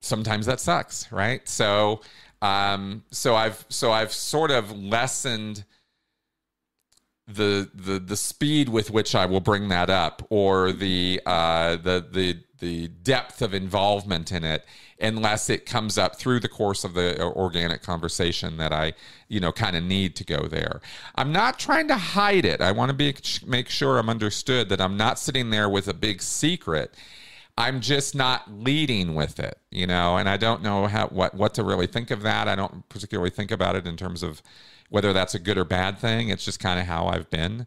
[0.00, 1.48] sometimes that sucks, right?
[1.48, 2.02] So,
[2.40, 5.64] um, so I've so I've sort of lessened
[7.26, 12.06] the the the speed with which I will bring that up, or the uh, the
[12.10, 14.64] the the depth of involvement in it,
[15.00, 18.94] unless it comes up through the course of the organic conversation that I
[19.28, 20.80] you know kind of need to go there.
[21.16, 22.60] I'm not trying to hide it.
[22.60, 23.14] I want to be
[23.46, 26.94] make sure I'm understood that I'm not sitting there with a big secret
[27.58, 31.54] I'm just not leading with it, you know, and I don't know how what what
[31.54, 32.46] to really think of that.
[32.46, 34.40] I don't particularly think about it in terms of
[34.90, 36.28] whether that's a good or bad thing.
[36.28, 37.66] It's just kind of how I've been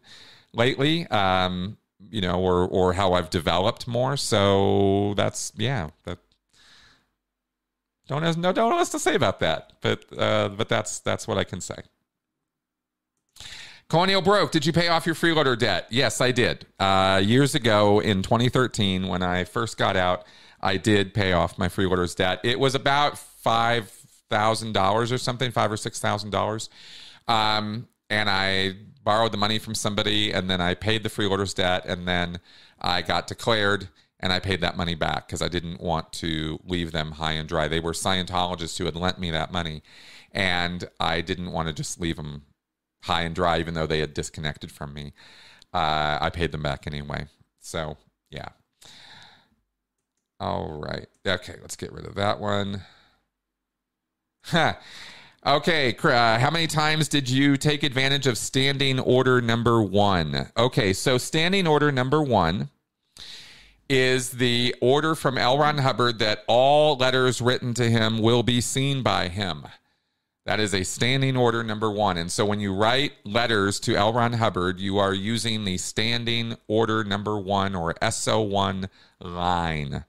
[0.54, 1.76] lately, um,
[2.10, 4.16] you know, or or how I've developed more.
[4.16, 6.18] So that's yeah, that
[8.08, 11.36] don't have no don't what to say about that, but uh, but that's that's what
[11.36, 11.82] I can say.
[13.88, 15.86] Colonial Broke, did you pay off your freeloader debt?
[15.90, 16.66] Yes, I did.
[16.78, 20.24] Uh, years ago in 2013, when I first got out,
[20.62, 22.40] I did pay off my freeloader's debt.
[22.42, 26.68] It was about $5,000 or something, five or $6,000.
[27.28, 31.84] Um, and I borrowed the money from somebody and then I paid the freeloader's debt
[31.86, 32.38] and then
[32.80, 33.88] I got declared
[34.20, 37.48] and I paid that money back because I didn't want to leave them high and
[37.48, 37.68] dry.
[37.68, 39.82] They were Scientologists who had lent me that money
[40.30, 42.42] and I didn't want to just leave them
[43.02, 45.12] high and dry, even though they had disconnected from me.
[45.72, 47.26] Uh, I paid them back anyway.
[47.60, 47.96] So,
[48.30, 48.48] yeah.
[50.40, 51.06] All right.
[51.26, 52.82] Okay, let's get rid of that one.
[55.44, 60.46] Okay, uh, how many times did you take advantage of standing order number one?
[60.56, 62.68] Okay, so standing order number one
[63.88, 65.58] is the order from L.
[65.58, 69.64] Ron Hubbard that all letters written to him will be seen by him.
[70.44, 72.16] That is a standing order number one.
[72.16, 74.12] And so when you write letters to L.
[74.12, 78.88] Ron Hubbard, you are using the standing order number one or SO1
[79.20, 80.04] line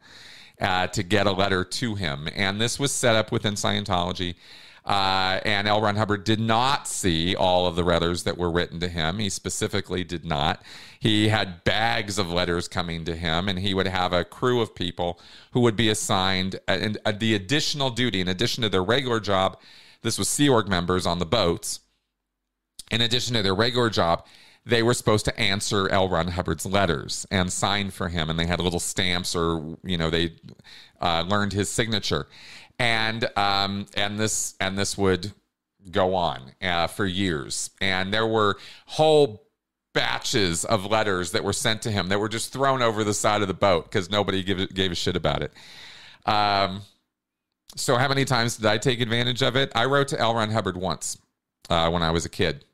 [0.59, 2.27] uh, to get a letter to him.
[2.36, 4.34] And this was set up within Scientology.
[4.86, 5.81] Uh, and L.
[5.81, 9.19] Ron Hubbard did not see all of the letters that were written to him.
[9.19, 10.61] He specifically did not.
[10.99, 14.75] He had bags of letters coming to him, and he would have a crew of
[14.75, 15.19] people
[15.51, 19.57] who would be assigned and uh, the additional duty, in addition to their regular job,
[20.03, 21.79] this was Sea Org members on the boats.
[22.91, 24.25] In addition to their regular job,
[24.65, 26.07] they were supposed to answer L.
[26.07, 30.09] Ron Hubbard's letters and sign for him, and they had little stamps, or you know,
[30.09, 30.33] they
[31.01, 32.27] uh, learned his signature,
[32.79, 35.33] and um, and this and this would
[35.91, 39.43] go on uh, for years, and there were whole
[39.93, 43.41] batches of letters that were sent to him that were just thrown over the side
[43.41, 45.53] of the boat because nobody gave, gave a shit about it.
[46.25, 46.81] Um,
[47.76, 49.71] so, how many times did I take advantage of it?
[49.76, 50.36] I wrote to L.
[50.36, 51.17] Ron Hubbard once
[51.69, 52.65] uh, when I was a kid.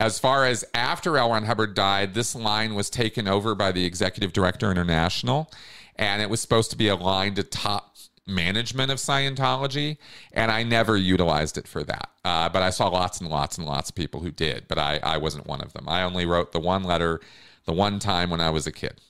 [0.00, 1.30] As far as after L.
[1.30, 5.50] Ron Hubbard died, this line was taken over by the executive director international,
[5.96, 9.96] and it was supposed to be a line to top management of Scientology,
[10.32, 12.10] and I never utilized it for that.
[12.24, 15.00] Uh, but I saw lots and lots and lots of people who did, but I,
[15.02, 15.88] I wasn't one of them.
[15.88, 17.20] I only wrote the one letter
[17.64, 19.00] the one time when I was a kid.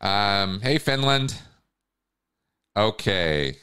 [0.00, 1.34] Um, hey, Finland.
[2.76, 3.56] Okay.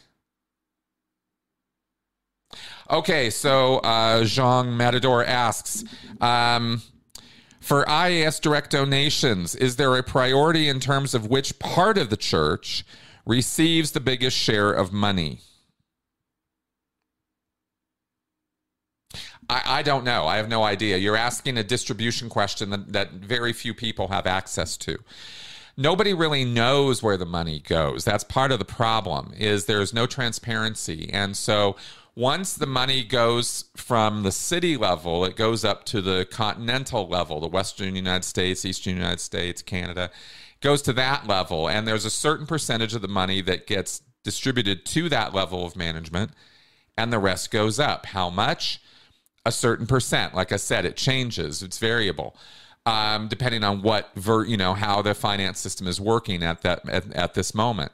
[2.90, 5.84] Okay, so uh, Jean Matador asks
[6.20, 6.82] um,
[7.60, 12.18] For IAS direct donations, is there a priority in terms of which part of the
[12.18, 12.86] church
[13.26, 15.40] receives the biggest share of money?
[19.50, 20.26] I, I don't know.
[20.26, 20.98] I have no idea.
[20.98, 24.98] You're asking a distribution question that, that very few people have access to
[25.78, 28.06] nobody really knows where the money goes.
[28.06, 31.10] That's part of the problem is there's no transparency.
[31.12, 31.76] And so
[32.16, 37.40] once the money goes from the city level, it goes up to the continental level,
[37.40, 40.10] the Western United States, Eastern United States, Canada,
[40.60, 41.70] goes to that level.
[41.70, 45.76] And there's a certain percentage of the money that gets distributed to that level of
[45.76, 46.32] management,
[46.98, 48.08] and the rest goes up.
[48.08, 48.82] How much?
[49.44, 50.36] A certain percent.
[50.36, 52.36] Like I said, it changes, it's variable
[52.86, 56.88] um, depending on what ver, you know how the finance system is working at that
[56.90, 57.92] at, at this moment.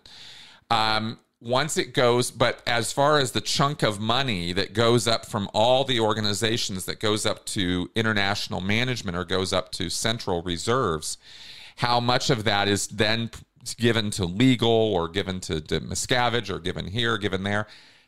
[0.70, 5.26] Um, once it goes, but as far as the chunk of money that goes up
[5.26, 10.42] from all the organizations that goes up to international management or goes up to central
[10.42, 11.18] reserves,
[11.78, 13.30] how much of that is then
[13.78, 17.68] given to legal or given to, to Miscavige or given here, given there?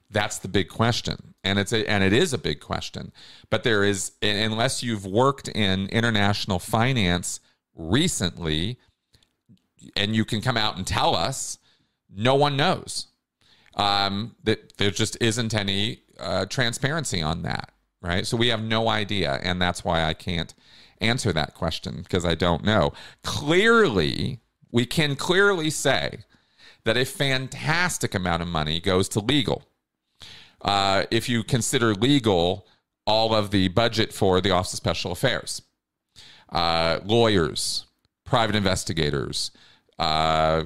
[0.09, 3.11] That's the big question, and it's a, and it is a big question.
[3.51, 7.39] But there is, unless you've worked in international finance
[7.75, 8.79] recently,
[9.95, 11.59] and you can come out and tell us,
[12.13, 13.07] no one knows.
[13.75, 18.25] Um, that there just isn't any uh, transparency on that, right?
[18.25, 20.53] So we have no idea, and that's why I can't
[20.99, 22.93] answer that question because I don't know.
[23.23, 24.39] Clearly,
[24.71, 26.19] we can clearly say
[26.83, 29.68] that a fantastic amount of money goes to legal
[30.61, 32.67] uh, if you consider legal
[33.05, 35.61] all of the budget for the Office of Special Affairs,
[36.49, 37.85] uh, lawyers,
[38.25, 39.51] private investigators,
[39.97, 40.63] uh,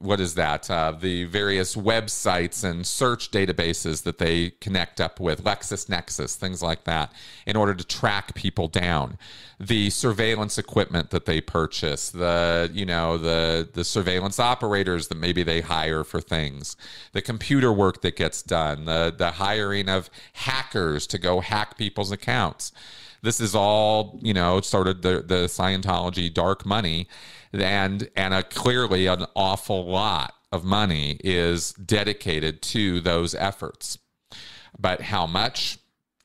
[0.00, 0.70] what is that?
[0.70, 6.84] Uh, the various websites and search databases that they connect up with, LexisNexis, things like
[6.84, 7.12] that,
[7.46, 9.18] in order to track people down.
[9.58, 15.42] The surveillance equipment that they purchase, the you know the the surveillance operators that maybe
[15.42, 16.76] they hire for things,
[17.12, 22.10] the computer work that gets done, the the hiring of hackers to go hack people's
[22.10, 22.72] accounts.
[23.20, 27.06] This is all you know, sort of the the Scientology dark money
[27.52, 33.98] and and a, clearly an awful lot of money is dedicated to those efforts.
[34.78, 35.78] But how much,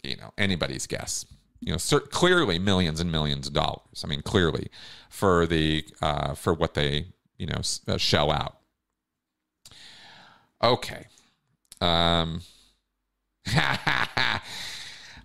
[0.04, 1.26] you know, anybody's guess.
[1.60, 4.04] You know, cert- clearly millions and millions of dollars.
[4.04, 4.70] I mean, clearly
[5.10, 7.08] for the uh, for what they
[7.38, 8.58] you know uh, shell out.
[10.64, 11.08] Okay.
[11.82, 12.42] Um.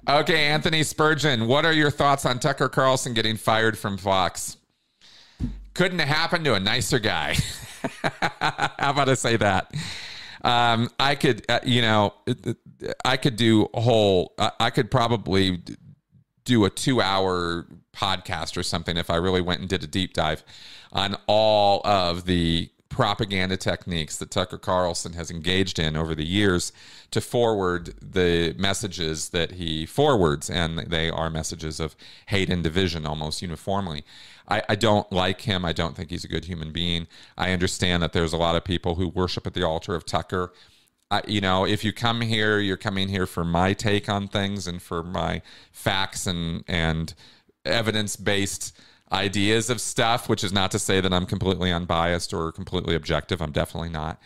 [0.08, 4.58] okay, Anthony Spurgeon, what are your thoughts on Tucker Carlson getting fired from Fox?
[5.74, 7.36] Couldn't have happened to a nicer guy.
[8.02, 9.72] How about I say that?
[10.42, 12.14] Um, I could, uh, you know,
[13.04, 15.62] I could do a whole, I could probably
[16.44, 20.14] do a two hour podcast or something if I really went and did a deep
[20.14, 20.42] dive
[20.92, 22.70] on all of the
[23.00, 26.70] propaganda techniques that Tucker Carlson has engaged in over the years
[27.10, 31.96] to forward the messages that he forwards, and they are messages of
[32.26, 34.04] hate and division almost uniformly.
[34.46, 35.64] I, I don't like him.
[35.64, 37.06] I don't think he's a good human being.
[37.38, 40.52] I understand that there's a lot of people who worship at the altar of Tucker.
[41.10, 44.66] I, you know, if you come here, you're coming here for my take on things
[44.66, 45.40] and for my
[45.72, 47.14] facts and and
[47.64, 48.78] evidence based
[49.12, 50.28] ideas of stuff.
[50.28, 53.40] Which is not to say that I'm completely unbiased or completely objective.
[53.40, 54.20] I'm definitely not.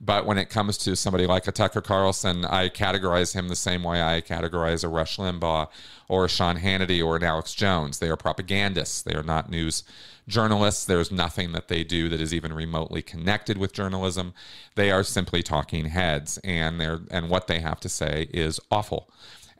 [0.00, 3.82] But when it comes to somebody like a Tucker Carlson, I categorize him the same
[3.82, 5.68] way I categorize a Rush Limbaugh
[6.08, 8.00] or a Sean Hannity or an Alex Jones.
[8.00, 9.02] They are propagandists.
[9.02, 9.82] They are not news
[10.28, 10.84] journalists.
[10.84, 14.34] There's nothing that they do that is even remotely connected with journalism.
[14.74, 19.08] They are simply talking heads, and they and what they have to say is awful.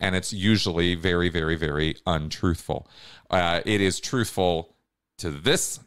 [0.04, 2.88] And it's usually very, very, very untruthful.
[3.30, 4.74] Uh, it is truthful
[5.18, 5.80] to this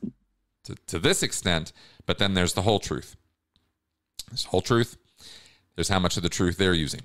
[0.64, 1.72] to, to this extent,
[2.06, 3.16] but then there's the whole truth
[4.30, 4.98] there's whole truth.
[5.76, 7.02] There's how much of the truth they're using.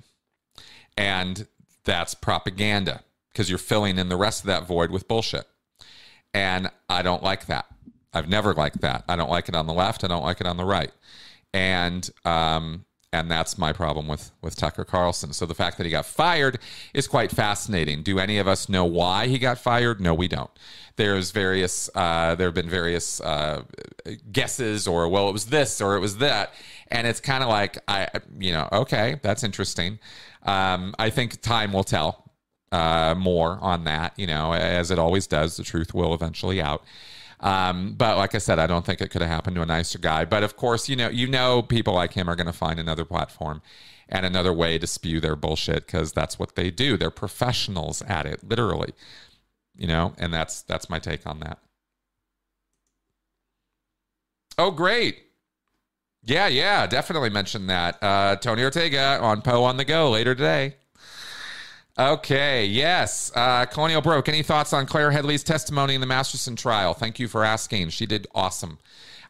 [0.97, 1.47] And
[1.85, 3.01] that's propaganda
[3.31, 5.47] because you're filling in the rest of that void with bullshit.
[6.33, 7.65] And I don't like that.
[8.13, 9.03] I've never liked that.
[9.07, 10.03] I don't like it on the left.
[10.03, 10.91] I don't like it on the right.
[11.53, 15.31] And um, and that's my problem with with Tucker Carlson.
[15.31, 16.59] So the fact that he got fired
[16.93, 18.01] is quite fascinating.
[18.01, 20.01] Do any of us know why he got fired?
[20.01, 20.49] No, we don't.
[20.95, 23.63] There's various uh, there have been various uh,
[24.31, 26.53] guesses, or well, it was this or it was that,
[26.89, 28.09] and it's kind of like I,
[28.39, 29.99] you know, okay, that's interesting.
[30.43, 32.31] Um, I think time will tell
[32.71, 34.17] uh, more on that.
[34.17, 36.83] You know, as it always does, the truth will eventually out.
[37.43, 39.99] Um, but like I said, I don't think it could have happened to a nicer
[39.99, 40.23] guy.
[40.23, 43.03] But of course, you know, you know, people like him are going to find another
[43.03, 43.61] platform
[44.07, 46.95] and another way to spew their bullshit because that's what they do.
[46.95, 48.93] They're professionals at it, literally.
[49.75, 51.59] You know, and that's that's my take on that.
[54.57, 55.17] Oh, great.
[56.23, 58.01] Yeah, yeah, definitely mention that.
[58.01, 60.75] Uh, Tony Ortega on Poe on the Go later today.
[61.97, 63.31] Okay, yes.
[63.35, 66.95] Uh, Colonial Broke, any thoughts on Claire Headley's testimony in the Masterson trial?
[66.95, 67.89] Thank you for asking.
[67.89, 68.79] She did awesome.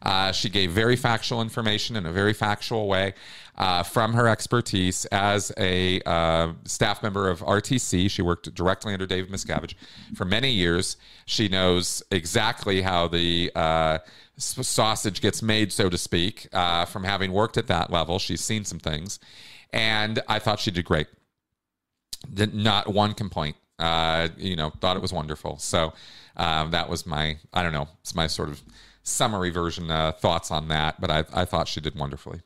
[0.00, 3.12] Uh, she gave very factual information in a very factual way
[3.58, 8.10] uh, from her expertise as a uh, staff member of RTC.
[8.10, 9.74] She worked directly under David Miscavige
[10.14, 10.96] for many years.
[11.26, 13.98] She knows exactly how the uh,
[14.38, 18.18] sausage gets made, so to speak, uh, from having worked at that level.
[18.18, 19.18] She's seen some things.
[19.70, 21.08] And I thought she did great.
[22.30, 23.56] Not one complaint.
[23.78, 25.58] Uh, you know, thought it was wonderful.
[25.58, 25.92] So
[26.36, 28.62] um, that was my, I don't know, it's my sort of
[29.02, 31.00] summary version uh, thoughts on that.
[31.00, 32.40] But I, I thought she did wonderfully.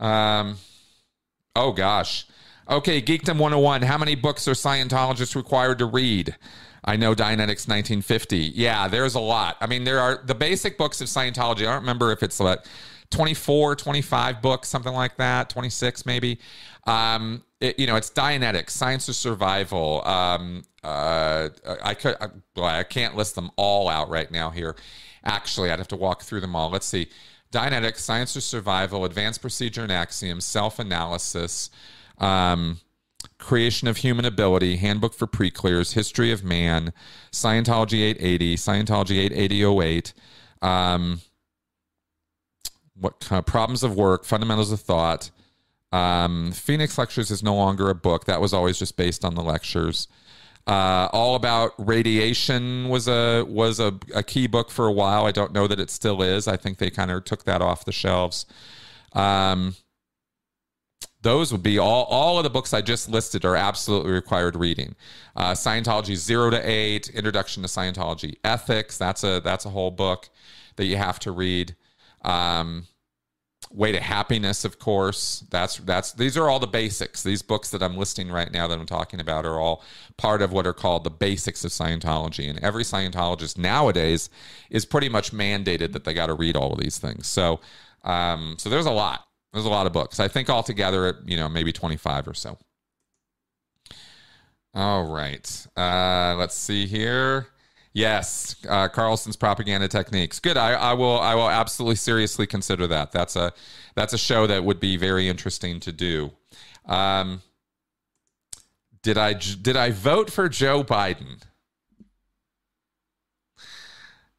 [0.00, 0.56] Um,
[1.56, 2.26] oh gosh.
[2.70, 3.82] Okay, Geekdom 101.
[3.82, 6.36] How many books are Scientologists required to read?
[6.84, 8.52] I know Dianetics 1950.
[8.54, 9.56] Yeah, there's a lot.
[9.60, 11.60] I mean, there are the basic books of Scientology.
[11.60, 12.60] I don't remember if it's like
[13.10, 16.38] 24, 25 books, something like that, 26 maybe.
[16.86, 20.06] Um, it, you know, it's Dianetics, Science of Survival.
[20.06, 21.48] Um, uh,
[21.82, 24.76] I could, I, I can't list them all out right now here.
[25.24, 26.70] Actually, I'd have to walk through them all.
[26.70, 27.08] Let's see.
[27.52, 31.70] Dianetics, Science of Survival, Advanced Procedure and Axioms, Self Analysis,
[32.18, 32.78] um,
[33.38, 36.92] Creation of Human Ability, Handbook for Pre-Clears, History of Man,
[37.32, 40.12] Scientology 880, Scientology 88008,
[40.62, 41.20] um,
[42.94, 45.30] what of problems of work, fundamentals of thought.
[45.92, 48.26] Um, Phoenix Lectures is no longer a book.
[48.26, 50.08] That was always just based on the lectures.
[50.66, 55.24] Uh, all about radiation was a was a, a, key book for a while.
[55.24, 56.46] I don't know that it still is.
[56.46, 58.44] I think they kind of took that off the shelves.
[59.14, 59.76] Um,
[61.22, 64.94] those would be all all of the books I just listed are absolutely required reading.
[65.34, 68.98] Uh, Scientology zero to eight, Introduction to Scientology Ethics.
[68.98, 70.28] That's a that's a whole book
[70.76, 71.76] that you have to read.
[72.22, 72.86] Um,
[73.70, 75.44] Way to Happiness, of course.
[75.50, 77.22] That's that's these are all the basics.
[77.22, 79.84] These books that I'm listing right now that I'm talking about are all
[80.16, 82.48] part of what are called the basics of Scientology.
[82.48, 84.30] And every Scientologist nowadays
[84.70, 87.26] is pretty much mandated that they got to read all of these things.
[87.26, 87.60] So
[88.04, 89.26] um, so there's a lot.
[89.52, 90.20] There's a lot of books.
[90.20, 92.58] I think altogether, you know, maybe 25 or so.
[94.74, 95.66] All right.
[95.76, 97.48] Uh, let's see here.
[97.92, 100.38] Yes, uh, Carlson's propaganda techniques.
[100.40, 100.56] Good.
[100.56, 101.18] I, I will.
[101.18, 103.12] I will absolutely seriously consider that.
[103.12, 103.52] That's a
[103.94, 106.30] that's a show that would be very interesting to do.
[106.86, 107.42] Um,
[109.02, 111.42] did I did I vote for Joe Biden?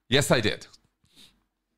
[0.07, 0.67] Yes, I did.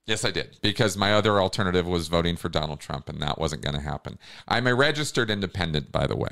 [0.07, 3.61] Yes, I did because my other alternative was voting for Donald Trump, and that wasn't
[3.61, 4.17] going to happen.
[4.47, 6.31] I'm a registered independent, by the way.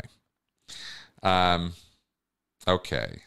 [1.23, 1.73] Um,
[2.67, 3.21] okay.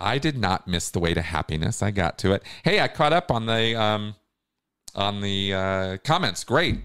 [0.00, 1.82] I did not miss the way to happiness.
[1.82, 2.42] I got to it.
[2.64, 4.14] Hey, I caught up on the um,
[4.94, 6.44] on the uh, comments.
[6.44, 6.80] Great.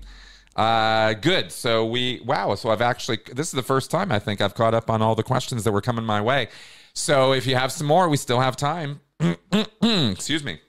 [0.55, 1.51] Uh, good.
[1.51, 2.55] So we wow.
[2.55, 5.16] So I've actually this is the first time I think I've caught up on all
[5.16, 6.49] the questions that were coming my way.
[6.93, 9.01] So if you have some more, we still have time.
[9.82, 10.60] Excuse me.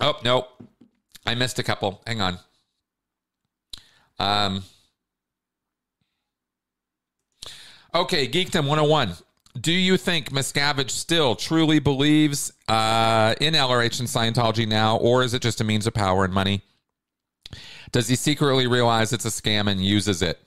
[0.00, 0.48] Oh no,
[1.26, 2.02] I missed a couple.
[2.06, 2.38] Hang on.
[4.18, 4.64] Um.
[7.92, 9.14] Okay, Geekdom 101.
[9.60, 15.34] Do you think Miscavige still truly believes uh, in LRH and Scientology now, or is
[15.34, 16.62] it just a means of power and money?
[17.90, 20.38] Does he secretly realize it's a scam and uses it?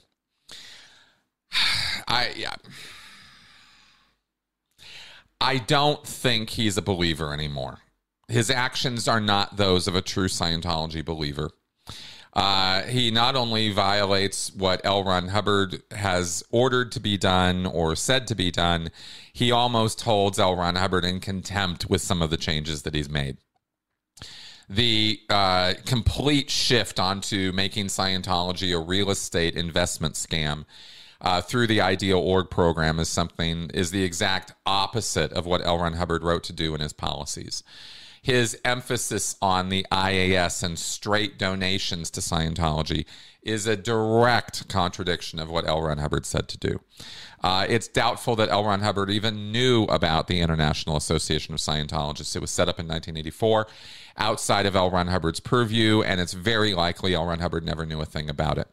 [2.07, 2.55] I yeah.
[5.41, 7.79] I don't think he's a believer anymore.
[8.29, 11.51] His actions are not those of a true Scientology believer.
[12.35, 15.03] Uh, he not only violates what L.
[15.03, 18.89] Ron Hubbard has ordered to be done or said to be done,
[19.31, 20.55] he almost holds L.
[20.55, 23.37] Ron Hubbard in contempt with some of the changes that he's made.
[24.67, 30.65] The uh, complete shift onto making Scientology a real estate investment scam
[31.21, 35.77] uh, through the Ideal Org program is something is the exact opposite of what L.
[35.77, 37.61] Ron Hubbard wrote to do in his policies
[38.23, 43.05] his emphasis on the IAS and straight donations to Scientology
[43.43, 45.81] is a direct contradiction of what L.
[45.81, 46.79] Ron Hubbard said to do.
[47.43, 48.63] Uh, it's doubtful that L.
[48.63, 52.33] Ron Hubbard even knew about the International Association of Scientologists.
[52.33, 53.67] It was set up in 1984
[54.15, 54.89] outside of L.
[54.89, 57.25] Ron Hubbard's purview, and it's very likely L.
[57.25, 58.69] Ron Hubbard never knew a thing about it.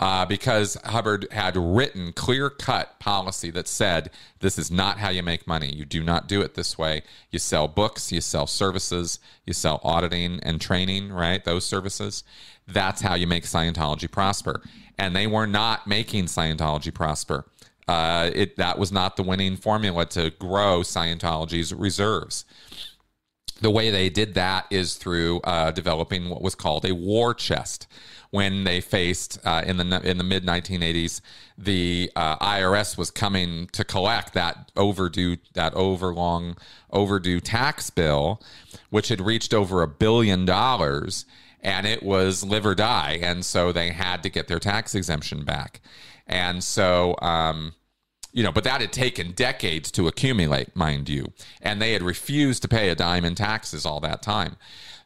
[0.00, 5.22] Uh, because Hubbard had written clear cut policy that said this is not how you
[5.22, 5.74] make money.
[5.74, 7.02] You do not do it this way.
[7.30, 11.44] You sell books, you sell services, you sell auditing and training, right?
[11.44, 12.22] Those services.
[12.66, 14.62] That's how you make Scientology prosper.
[14.98, 17.46] And they were not making Scientology prosper.
[17.88, 22.44] Uh, it that was not the winning formula to grow Scientology's reserves
[23.60, 27.86] the way they did that is through uh, developing what was called a war chest
[28.30, 31.20] when they faced uh, in the in the mid 1980s
[31.56, 36.56] the uh, IRS was coming to collect that overdue that overlong
[36.90, 38.40] overdue tax bill
[38.90, 41.24] which had reached over a billion dollars
[41.60, 45.44] and it was live or die and so they had to get their tax exemption
[45.44, 45.80] back
[46.26, 47.72] and so um,
[48.32, 52.62] you know, but that had taken decades to accumulate, mind you, and they had refused
[52.62, 54.56] to pay a dime in taxes all that time.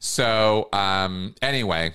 [0.01, 1.95] So, um, anyway,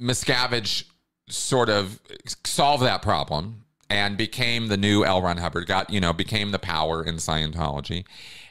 [0.00, 0.84] Miscavige
[1.28, 2.00] sort of
[2.44, 5.20] solved that problem and became the new L.
[5.20, 8.04] Ron Hubbard, got, you know, became the power in Scientology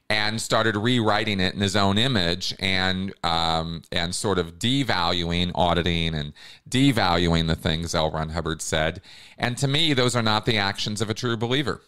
[0.09, 6.15] and started rewriting it in his own image and um, and sort of devaluing auditing
[6.15, 6.33] and
[6.67, 8.09] devaluing the things L.
[8.09, 9.01] Ron Hubbard said.
[9.37, 11.81] And to me, those are not the actions of a true believer.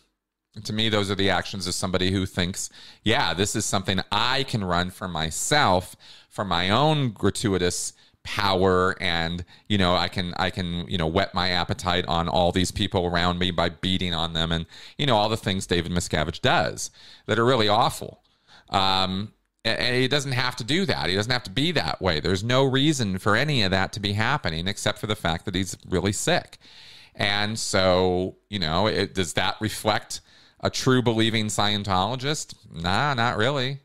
[0.65, 2.69] To me, those are the actions of somebody who thinks,
[3.03, 5.95] yeah, this is something I can run for myself,
[6.29, 7.93] for my own gratuitous
[8.23, 12.51] power and you know i can i can you know whet my appetite on all
[12.51, 14.67] these people around me by beating on them and
[14.99, 16.91] you know all the things david miscavige does
[17.25, 18.21] that are really awful.
[18.69, 21.07] Um, and he doesn't have to do that.
[21.07, 22.19] He doesn't have to be that way.
[22.19, 25.53] There's no reason for any of that to be happening except for the fact that
[25.53, 26.57] he's really sick.
[27.13, 30.21] And so you know it, does that reflect
[30.61, 32.55] a true believing scientologist?
[32.71, 33.79] Nah not really.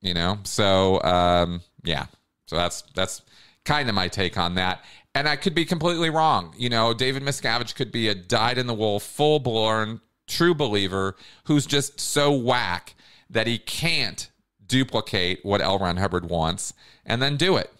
[0.00, 2.06] You know so um, yeah
[2.50, 3.22] so that's that's
[3.64, 4.84] kind of my take on that.
[5.14, 6.52] And I could be completely wrong.
[6.58, 11.14] You know, David Miscavige could be a dyed in the wool, full blown true believer
[11.44, 12.96] who's just so whack
[13.28, 14.30] that he can't
[14.66, 15.78] duplicate what L.
[15.78, 16.74] Ron Hubbard wants
[17.06, 17.72] and then do it.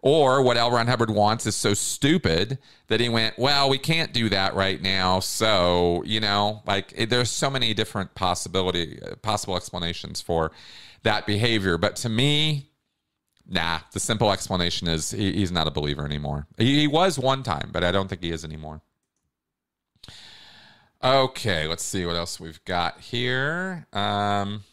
[0.00, 0.70] Or what L.
[0.70, 2.56] Ron Hubbard wants is so stupid
[2.86, 5.20] that he went, well, we can't do that right now.
[5.20, 10.50] So, you know, like it, there's so many different possibility, possible explanations for
[11.02, 11.76] that behavior.
[11.76, 12.67] But to me,
[13.48, 16.46] Nah, the simple explanation is he, he's not a believer anymore.
[16.58, 18.82] He, he was one time, but I don't think he is anymore.
[21.02, 23.86] Okay, let's see what else we've got here.
[23.92, 24.64] Um,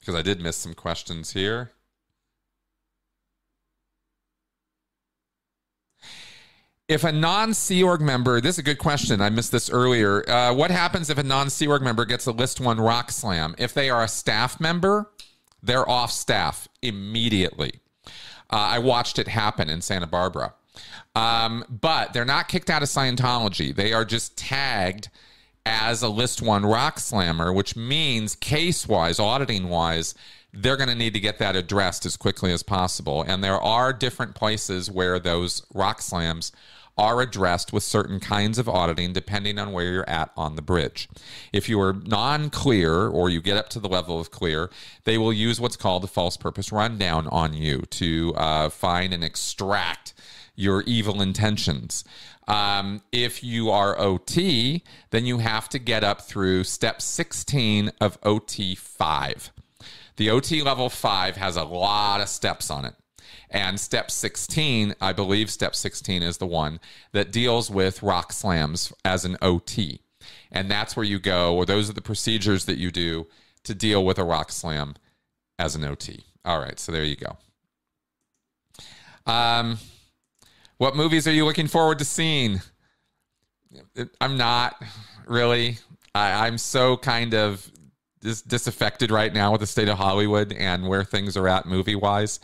[0.00, 1.70] because I did miss some questions here.
[6.92, 9.22] If a non Sea Org member, this is a good question.
[9.22, 10.28] I missed this earlier.
[10.28, 13.54] Uh, what happens if a non Sea Org member gets a List One Rock Slam?
[13.56, 15.10] If they are a staff member,
[15.62, 17.80] they're off staff immediately.
[18.04, 20.52] Uh, I watched it happen in Santa Barbara.
[21.14, 23.74] Um, but they're not kicked out of Scientology.
[23.74, 25.08] They are just tagged
[25.64, 30.14] as a List One Rock Slammer, which means case wise, auditing wise,
[30.52, 33.22] they're going to need to get that addressed as quickly as possible.
[33.22, 36.52] And there are different places where those rock slams
[36.98, 41.08] are addressed with certain kinds of auditing depending on where you're at on the bridge.
[41.52, 44.70] If you are non clear or you get up to the level of clear,
[45.04, 49.24] they will use what's called a false purpose rundown on you to uh, find and
[49.24, 50.14] extract
[50.54, 52.04] your evil intentions.
[52.46, 58.18] Um, if you are OT, then you have to get up through step 16 of
[58.22, 59.52] OT 5.
[60.16, 62.94] The OT level five has a lot of steps on it.
[63.52, 66.80] And step 16, I believe step 16 is the one
[67.12, 70.00] that deals with rock slams as an OT.
[70.50, 73.26] And that's where you go, or those are the procedures that you do
[73.64, 74.94] to deal with a rock slam
[75.58, 76.24] as an OT.
[76.44, 77.36] All right, so there you go.
[79.30, 79.78] Um,
[80.78, 82.60] what movies are you looking forward to seeing?
[84.20, 84.82] I'm not
[85.26, 85.78] really.
[86.14, 87.70] I, I'm so kind of
[88.20, 91.94] dis- disaffected right now with the state of Hollywood and where things are at movie
[91.94, 92.40] wise.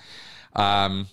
[0.59, 1.07] Um,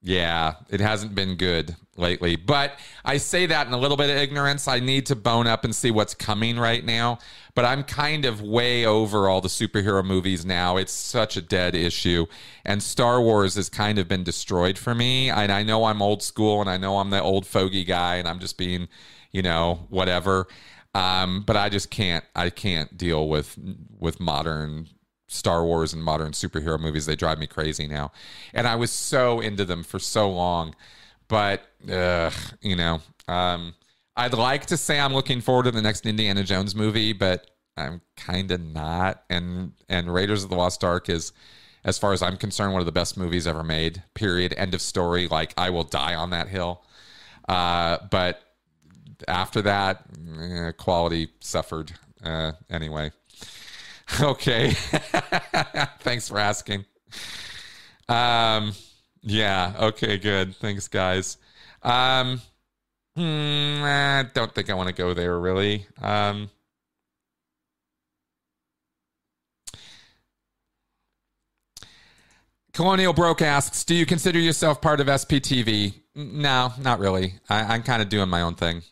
[0.00, 2.34] yeah, it hasn't been good lately.
[2.34, 4.66] But I say that in a little bit of ignorance.
[4.66, 7.18] I need to bone up and see what's coming right now.
[7.54, 10.76] But I'm kind of way over all the superhero movies now.
[10.76, 12.26] It's such a dead issue.
[12.64, 15.30] And Star Wars has kind of been destroyed for me.
[15.30, 18.26] And I know I'm old school and I know I'm the old fogey guy and
[18.26, 18.88] I'm just being,
[19.30, 20.48] you know, whatever.
[20.94, 22.24] Um, but I just can't.
[22.34, 23.56] I can't deal with
[23.98, 24.88] with modern
[25.32, 27.06] Star Wars and modern superhero movies.
[27.06, 28.12] They drive me crazy now,
[28.52, 30.74] and I was so into them for so long.
[31.28, 32.30] But uh,
[32.60, 33.74] you know, um,
[34.16, 38.02] I'd like to say I'm looking forward to the next Indiana Jones movie, but I'm
[38.16, 39.24] kind of not.
[39.30, 41.32] And and Raiders of the Lost Ark is
[41.84, 44.02] as far as I'm concerned, one of the best movies ever made.
[44.14, 44.54] Period.
[44.56, 45.28] End of story.
[45.28, 46.84] Like I will die on that hill.
[47.48, 48.42] Uh, but
[49.26, 50.04] after that,
[50.40, 51.92] eh, quality suffered.
[52.22, 53.10] Uh, anyway,
[54.20, 54.70] okay.
[56.00, 56.84] Thanks for asking.
[58.08, 58.72] Um,
[59.22, 59.74] yeah.
[59.78, 60.18] Okay.
[60.18, 60.56] Good.
[60.56, 61.38] Thanks, guys.
[61.82, 62.40] Um,
[63.16, 65.86] hmm, I don't think I want to go there really.
[66.00, 66.50] Um.
[72.72, 77.34] Colonial Broke asks, "Do you consider yourself part of SPTV?" No, not really.
[77.48, 78.82] I, am kind of doing my own thing.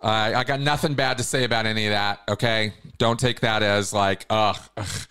[0.00, 2.20] Uh, I got nothing bad to say about any of that.
[2.28, 5.06] Okay, don't take that as like, ugh, ugh.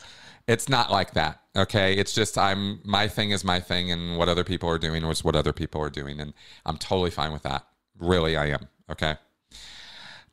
[0.47, 1.41] It's not like that.
[1.57, 5.03] Okay, it's just I'm my thing is my thing, and what other people are doing
[5.03, 6.33] is what other people are doing, and
[6.65, 7.67] I'm totally fine with that.
[7.99, 8.67] Really, I am.
[8.89, 9.15] Okay.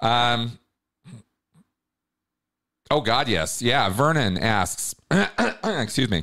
[0.01, 0.59] Um.
[2.91, 3.89] Oh God, yes, yeah.
[3.89, 4.95] Vernon asks,
[5.65, 6.23] excuse me.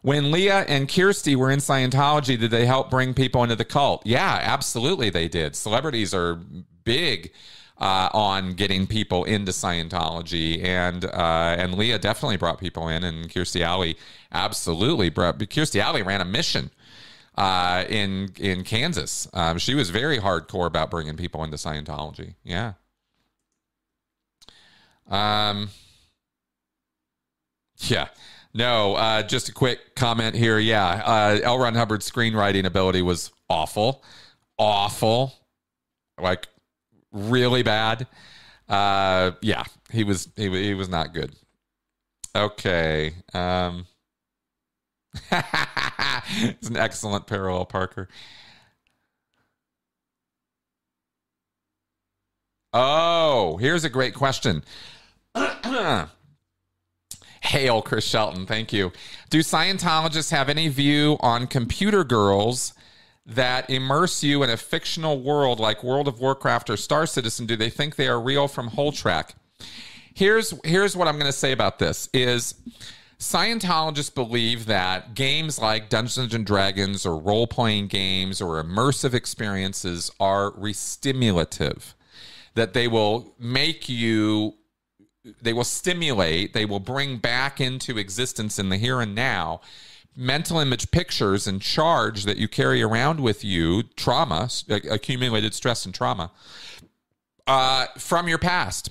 [0.00, 4.04] When Leah and Kirstie were in Scientology, did they help bring people into the cult?
[4.04, 5.54] Yeah, absolutely, they did.
[5.54, 6.40] Celebrities are
[6.84, 7.32] big
[7.78, 13.28] uh, on getting people into Scientology, and uh, and Leah definitely brought people in, and
[13.28, 13.96] Kirstie Alley
[14.30, 15.38] absolutely brought.
[15.38, 16.70] Kirstie Alley ran a mission
[17.36, 19.28] uh, in in Kansas.
[19.32, 22.34] Um, she was very hardcore about bringing people into Scientology.
[22.44, 22.74] Yeah.
[25.08, 25.70] Um.
[27.78, 28.08] Yeah.
[28.54, 30.58] No, uh, just a quick comment here.
[30.58, 31.58] Yeah, uh, L.
[31.58, 34.04] Ron Hubbard's screenwriting ability was awful,
[34.58, 35.32] awful,
[36.20, 36.48] like
[37.12, 38.06] really bad.
[38.68, 41.34] Uh, yeah, he was he, he was not good.
[42.34, 43.14] Okay.
[43.34, 43.86] Um,
[45.30, 48.08] it's an excellent parallel, Parker.
[52.72, 54.64] Oh, here's a great question.
[57.42, 58.46] Hail, Chris Shelton.
[58.46, 58.92] Thank you.
[59.28, 62.72] Do Scientologists have any view on computer girls
[63.24, 67.46] that immerse you in a fictional world like World of Warcraft or Star Citizen?
[67.46, 69.34] Do they think they are real from whole track?
[70.14, 72.54] Here's here's what I'm going to say about this is
[73.22, 80.10] Scientologists believe that games like Dungeons and Dragons or role playing games or immersive experiences
[80.18, 81.94] are restimulative,
[82.54, 84.54] that they will make you,
[85.40, 89.60] they will stimulate, they will bring back into existence in the here and now
[90.16, 95.94] mental image pictures and charge that you carry around with you, trauma, accumulated stress and
[95.94, 96.30] trauma,
[97.46, 98.90] uh, from your past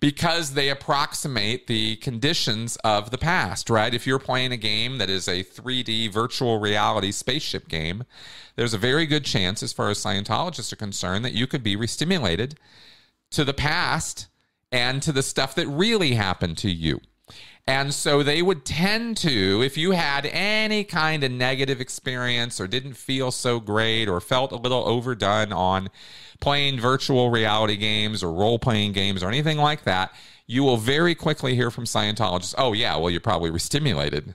[0.00, 3.92] because they approximate the conditions of the past, right?
[3.92, 8.04] If you're playing a game that is a 3D virtual reality spaceship game,
[8.56, 11.76] there's a very good chance, as far as Scientologists are concerned, that you could be
[11.76, 12.54] restimulated
[13.30, 14.28] to the past
[14.72, 17.00] and to the stuff that really happened to you.
[17.66, 22.66] And so they would tend to, if you had any kind of negative experience or
[22.66, 25.88] didn't feel so great or felt a little overdone on
[26.40, 30.12] playing virtual reality games or role playing games or anything like that,
[30.46, 34.34] you will very quickly hear from Scientologists, oh, yeah, well, you're probably restimulated,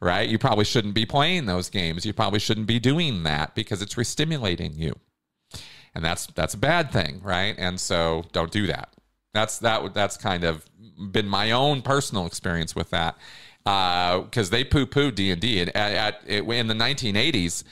[0.00, 0.28] right?
[0.28, 2.04] You probably shouldn't be playing those games.
[2.04, 4.94] You probably shouldn't be doing that because it's restimulating you.
[5.94, 7.54] And that's that's a bad thing, right?
[7.56, 8.94] And so don't do that.
[9.32, 10.64] That's that that's kind of
[11.10, 13.16] been my own personal experience with that
[13.64, 17.64] because uh, they poo poo D and D in the 1980s.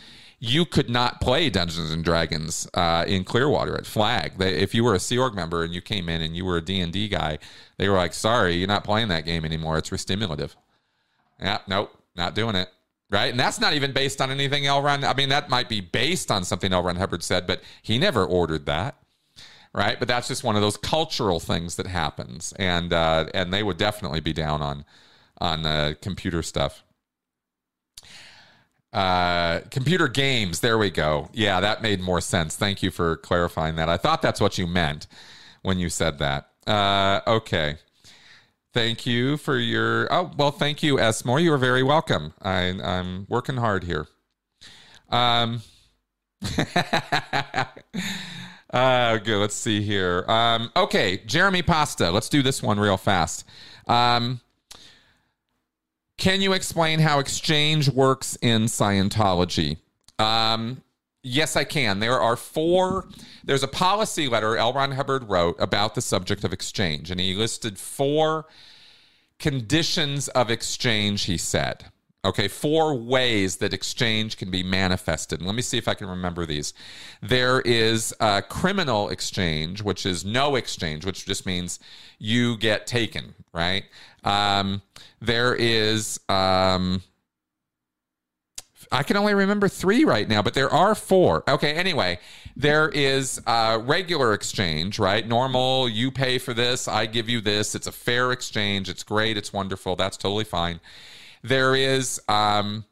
[0.44, 4.38] You could not play Dungeons and Dragons uh, in Clearwater at Flag.
[4.38, 6.56] They, if you were a Sea Org member and you came in and you were
[6.56, 7.38] a D and D guy,
[7.78, 9.78] they were like, "Sorry, you're not playing that game anymore.
[9.78, 10.56] It's restimulative."
[11.40, 12.68] Yeah, nope, not doing it
[13.12, 13.30] right?
[13.30, 14.82] And that's not even based on anything L.
[14.82, 15.04] Ron.
[15.04, 16.82] I mean, that might be based on something L.
[16.82, 18.96] Ron Hubbard said, but he never ordered that
[19.74, 19.98] right?
[19.98, 23.78] But that's just one of those cultural things that happens, and uh, and they would
[23.78, 24.84] definitely be down on
[25.40, 26.82] on uh, computer stuff.
[28.92, 30.60] Uh, computer games.
[30.60, 31.30] There we go.
[31.32, 32.56] Yeah, that made more sense.
[32.56, 33.88] Thank you for clarifying that.
[33.88, 35.06] I thought that's what you meant
[35.62, 36.50] when you said that.
[36.66, 37.76] Uh, okay.
[38.74, 40.12] Thank you for your.
[40.12, 41.40] Oh well, thank you, Esmore.
[41.40, 42.34] You are very welcome.
[42.42, 44.06] I, I'm working hard here.
[45.08, 45.62] Um.
[48.72, 49.38] Uh, good.
[49.38, 50.24] Let's see here.
[50.28, 52.10] Um, okay, Jeremy Pasta.
[52.10, 53.44] Let's do this one real fast.
[53.86, 54.40] Um,
[56.16, 59.78] can you explain how exchange works in Scientology?
[60.18, 60.82] Um,
[61.22, 62.00] yes, I can.
[62.00, 63.08] There are four.
[63.44, 64.72] There's a policy letter L.
[64.72, 68.46] Ron Hubbard wrote about the subject of exchange, and he listed four
[69.38, 71.24] conditions of exchange.
[71.24, 71.86] He said.
[72.24, 75.42] Okay, four ways that exchange can be manifested.
[75.42, 76.72] Let me see if I can remember these.
[77.20, 78.14] There is
[78.48, 81.80] criminal exchange, which is no exchange, which just means
[82.20, 83.84] you get taken, right?
[84.22, 84.82] Um,
[85.20, 86.20] there is.
[86.28, 87.02] Um,
[88.92, 91.42] I can only remember three right now, but there are four.
[91.48, 92.20] Okay, anyway,
[92.54, 95.26] there is regular exchange, right?
[95.26, 97.74] Normal, you pay for this, I give you this.
[97.74, 98.88] It's a fair exchange.
[98.88, 99.36] It's great.
[99.36, 99.96] It's wonderful.
[99.96, 100.78] That's totally fine.
[101.42, 102.84] There is um,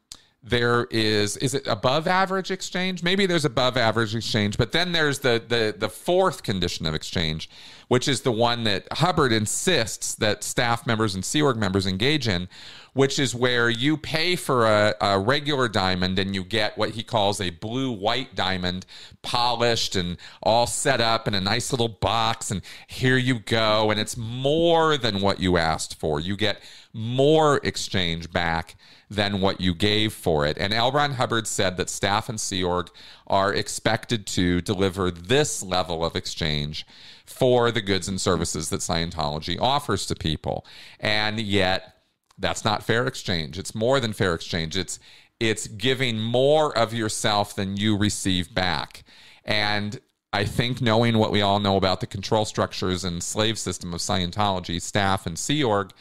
[0.43, 3.03] there is is it above average exchange?
[3.03, 7.49] Maybe there's above average exchange but then there's the the the fourth condition of exchange
[7.89, 12.27] which is the one that hubbard insists that staff members and sea org members engage
[12.27, 12.49] in
[12.93, 17.03] which is where you pay for a, a regular diamond and you get what he
[17.03, 18.85] calls a blue white diamond
[19.21, 23.99] polished and all set up in a nice little box and here you go and
[23.99, 26.61] it's more than what you asked for you get
[26.93, 28.75] more exchange back
[29.11, 30.57] than what you gave for it.
[30.57, 30.89] And L.
[30.89, 32.89] Ron Hubbard said that staff and Sea Org
[33.27, 36.87] are expected to deliver this level of exchange
[37.25, 40.65] for the goods and services that Scientology offers to people.
[40.97, 42.00] And yet,
[42.41, 43.57] that's not fair exchange.
[43.57, 44.75] It's more than fair exchange.
[44.75, 44.99] It's
[45.39, 49.03] it's giving more of yourself than you receive back.
[49.43, 49.99] And
[50.33, 54.01] I think knowing what we all know about the control structures and slave system of
[54.01, 55.93] Scientology, staff and Sea Org,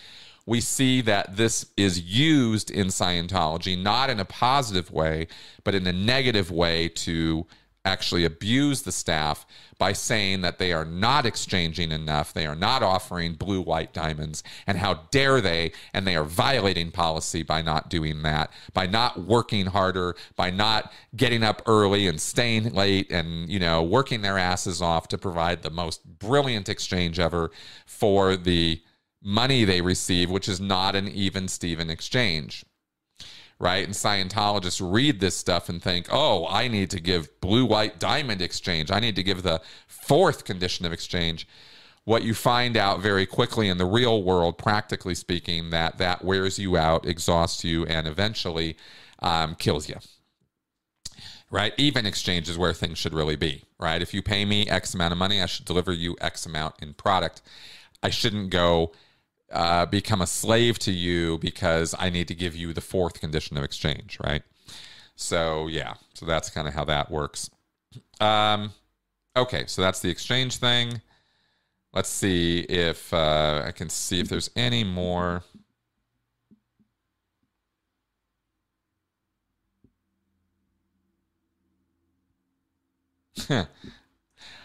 [0.47, 5.27] we see that this is used in Scientology, not in a positive way,
[5.65, 7.47] but in a negative way to
[7.85, 9.47] actually abuse the staff
[9.79, 14.43] by saying that they are not exchanging enough, they are not offering blue white diamonds,
[14.67, 15.73] and how dare they?
[15.95, 20.93] And they are violating policy by not doing that, by not working harder, by not
[21.17, 25.63] getting up early and staying late and, you know, working their asses off to provide
[25.63, 27.51] the most brilliant exchange ever
[27.87, 28.83] for the
[29.23, 32.65] money they receive, which is not an even Steven exchange.
[33.61, 33.85] Right?
[33.85, 38.41] And Scientologists read this stuff and think, oh, I need to give blue white diamond
[38.41, 38.91] exchange.
[38.91, 41.47] I need to give the fourth condition of exchange.
[42.05, 46.59] What you find out very quickly in the real world, practically speaking, that that wears
[46.59, 48.77] you out, exhausts you, and eventually
[49.21, 49.97] um, kills you
[51.51, 51.75] right?
[51.77, 54.01] Even exchange is where things should really be, right?
[54.01, 56.95] If you pay me X amount of money, I should deliver you X amount in
[56.95, 57.43] product.
[58.03, 58.93] I shouldn't go
[59.51, 63.57] uh, become a slave to you because I need to give you the fourth condition
[63.57, 64.43] of exchange, right?
[65.17, 67.51] So yeah, so that's kind of how that works.
[68.21, 68.73] Um,
[69.37, 71.01] okay, so that's the exchange thing.
[71.93, 75.43] Let's see if uh, I can see if there's any more.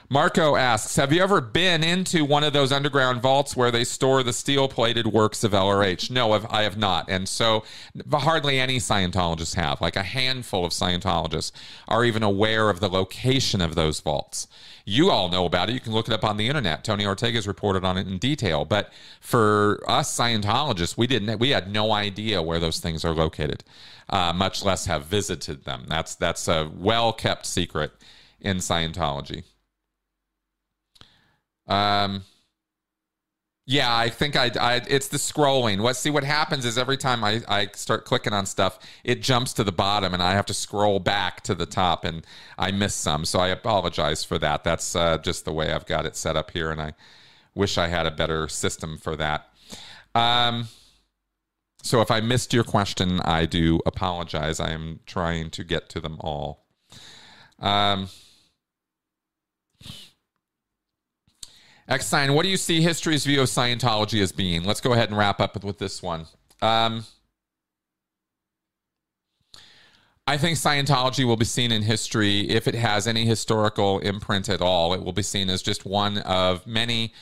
[0.10, 4.22] Marco asks, have you ever been into one of those underground vaults where they store
[4.22, 6.12] the steel-plated works of LRH?
[6.12, 7.10] No, I have not.
[7.10, 7.64] And so
[8.12, 9.82] hardly any Scientologists have.
[9.82, 11.52] Like a handful of Scientologists
[11.88, 14.48] are even aware of the location of those vaults.
[14.86, 15.74] You all know about it.
[15.74, 16.84] You can look it up on the internet.
[16.84, 18.64] Tony Ortega's reported on it in detail.
[18.64, 21.40] But for us Scientologists, we didn't.
[21.40, 23.64] We had no idea where those things are located,
[24.10, 25.86] uh, much less have visited them.
[25.88, 27.94] That's that's a well kept secret
[28.40, 29.44] in Scientology.
[31.68, 32.24] Um,
[33.68, 35.82] yeah, I think I, I it's the scrolling.
[35.82, 39.54] What see what happens is every time I, I start clicking on stuff, it jumps
[39.54, 42.26] to the bottom and I have to scroll back to the top and
[42.60, 43.26] I miss some.
[43.26, 44.64] So I apologize for that.
[44.64, 46.94] That's uh, just the way I've got it set up here and I
[47.56, 49.48] wish I had a better system for that.
[50.14, 50.68] Um,
[51.82, 54.60] so if I missed your question, I do apologize.
[54.60, 56.66] I am trying to get to them all.
[57.60, 58.10] Um,
[62.00, 64.64] Sign, what do you see history's view of Scientology as being?
[64.64, 66.26] Let's go ahead and wrap up with, with this one.
[66.62, 67.06] Um,
[70.28, 74.62] I think Scientology will be seen in history, if it has any historical imprint at
[74.62, 77.14] all, it will be seen as just one of many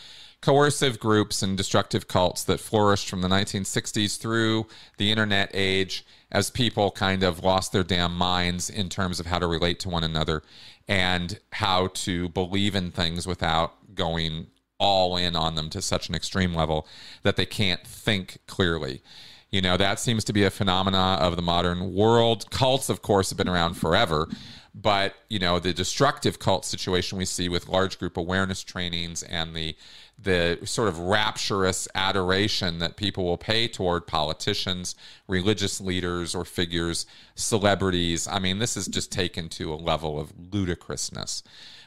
[0.41, 6.49] coercive groups and destructive cults that flourished from the 1960s through the internet age as
[6.49, 10.03] people kind of lost their damn minds in terms of how to relate to one
[10.03, 10.41] another
[10.87, 14.47] and how to believe in things without going
[14.83, 16.85] all in on them to such an extreme level
[17.23, 19.01] that they can't think clearly.
[19.49, 22.49] You know, that seems to be a phenomena of the modern world.
[22.51, 24.27] Cults, of course, have been around forever,
[24.75, 29.55] but you know, the destructive cult situation we see with large group awareness trainings and
[29.55, 29.75] the
[30.21, 34.95] the sort of rapturous adoration that people will pay toward politicians,
[35.27, 37.05] religious leaders or figures,
[37.35, 38.27] celebrities.
[38.27, 41.43] I mean, this is just taken to a level of ludicrousness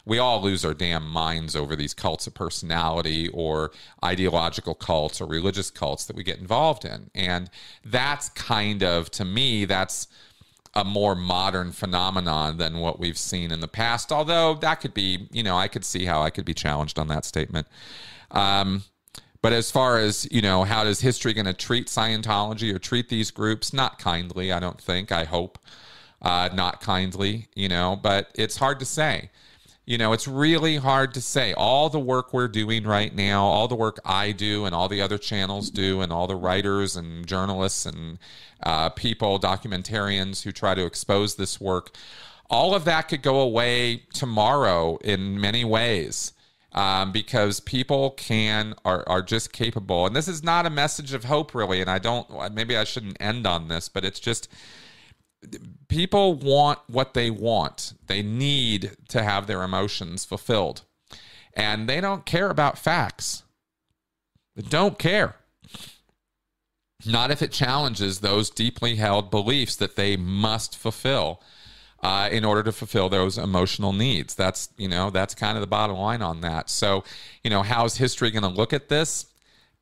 [0.07, 3.73] we all lose our damn minds over these cults of personality or
[4.05, 7.11] ideological cults or religious cults that we get involved in.
[7.15, 7.51] And
[7.85, 10.07] that's kind of, to me, that's
[10.75, 14.13] a more modern phenomenon than what we've seen in the past.
[14.13, 17.09] Although that could be, you know, I could see how I could be challenged on
[17.09, 17.67] that statement.
[18.31, 18.85] Um,
[19.43, 23.09] but as far as, you know, how does history going to treat Scientology or treat
[23.09, 23.73] these groups?
[23.73, 25.59] Not kindly, I don't think, I hope.
[26.23, 29.31] Uh, not kindly, you know, but it's hard to say.
[29.87, 31.53] You know, it's really hard to say.
[31.53, 35.01] All the work we're doing right now, all the work I do, and all the
[35.01, 38.19] other channels do, and all the writers and journalists and
[38.65, 41.97] uh, people, documentarians who try to expose this work,
[42.51, 46.33] all of that could go away tomorrow in many ways
[46.73, 50.05] um, because people can are are just capable.
[50.05, 51.81] And this is not a message of hope, really.
[51.81, 52.53] And I don't.
[52.53, 54.49] Maybe I shouldn't end on this, but it's just
[55.89, 57.95] people want what they want.
[58.07, 60.83] They need to have their emotions fulfilled,
[61.55, 63.43] and they don't care about facts.
[64.55, 65.37] They don't care.
[67.05, 71.43] Not if it challenges those deeply held beliefs that they must fulfill
[72.03, 74.35] uh, in order to fulfill those emotional needs.
[74.35, 76.71] That's you know that's kind of the bottom line on that.
[76.71, 77.05] So
[77.45, 79.27] you know how's history going to look at this?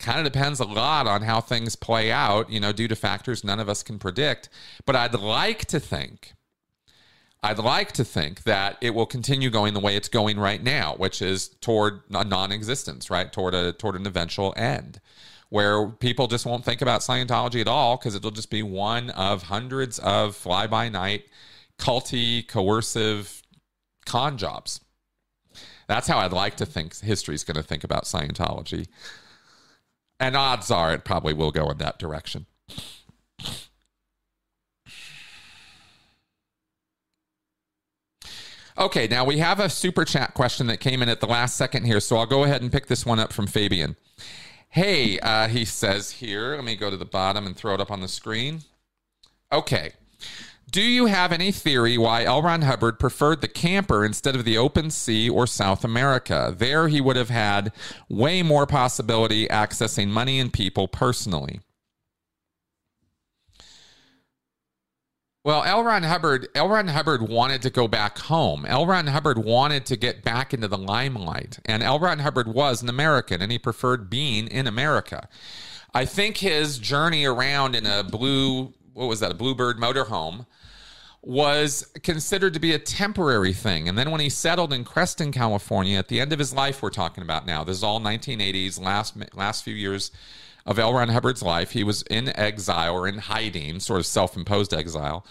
[0.04, 2.50] Kind of depends a lot on how things play out.
[2.50, 4.50] You know, due to factors none of us can predict.
[4.84, 6.34] But I'd like to think.
[7.42, 10.94] I'd like to think that it will continue going the way it's going right now,
[10.96, 13.32] which is toward non-existence, right?
[13.32, 15.00] Toward a toward an eventual end
[15.48, 19.44] where people just won't think about Scientology at all because it'll just be one of
[19.44, 21.24] hundreds of fly by night
[21.78, 23.42] culty, coercive
[24.04, 24.80] con jobs.
[25.86, 28.86] That's how I'd like to think history is going to think about Scientology.
[30.20, 32.46] And odds are it probably will go in that direction.
[38.76, 41.84] Okay, now we have a super chat question that came in at the last second
[41.84, 43.94] here, so I'll go ahead and pick this one up from Fabian.
[44.68, 47.92] Hey, uh, he says here, let me go to the bottom and throw it up
[47.92, 48.62] on the screen.
[49.52, 49.92] Okay.
[50.70, 52.42] Do you have any theory why L.
[52.42, 56.54] Ron Hubbard preferred the camper instead of the open sea or South America?
[56.56, 57.72] There he would have had
[58.08, 61.60] way more possibility accessing money and people personally.
[65.44, 65.84] Well, L.
[65.84, 66.70] Ron Hubbard, L.
[66.70, 68.64] Ron Hubbard wanted to go back home.
[68.64, 68.86] L.
[68.86, 71.98] Ron Hubbard wanted to get back into the limelight, and L.
[71.98, 75.28] Ron Hubbard was an American, and he preferred being in America.
[75.92, 80.46] I think his journey around in a blue, what was that, a Bluebird motorhome,
[81.20, 83.88] was considered to be a temporary thing.
[83.88, 86.90] And then when he settled in Creston, California, at the end of his life, we're
[86.90, 87.64] talking about now.
[87.64, 90.10] This is all 1980s, last last few years
[90.66, 90.92] of L.
[90.92, 91.70] Ron Hubbard's life.
[91.70, 95.26] He was in exile or in hiding, sort of self-imposed exile,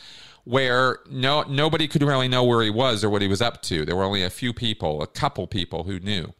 [0.46, 3.86] where no nobody could really know where he was or what he was up to.
[3.86, 6.34] There were only a few people, a couple people who knew,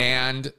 [0.00, 0.52] and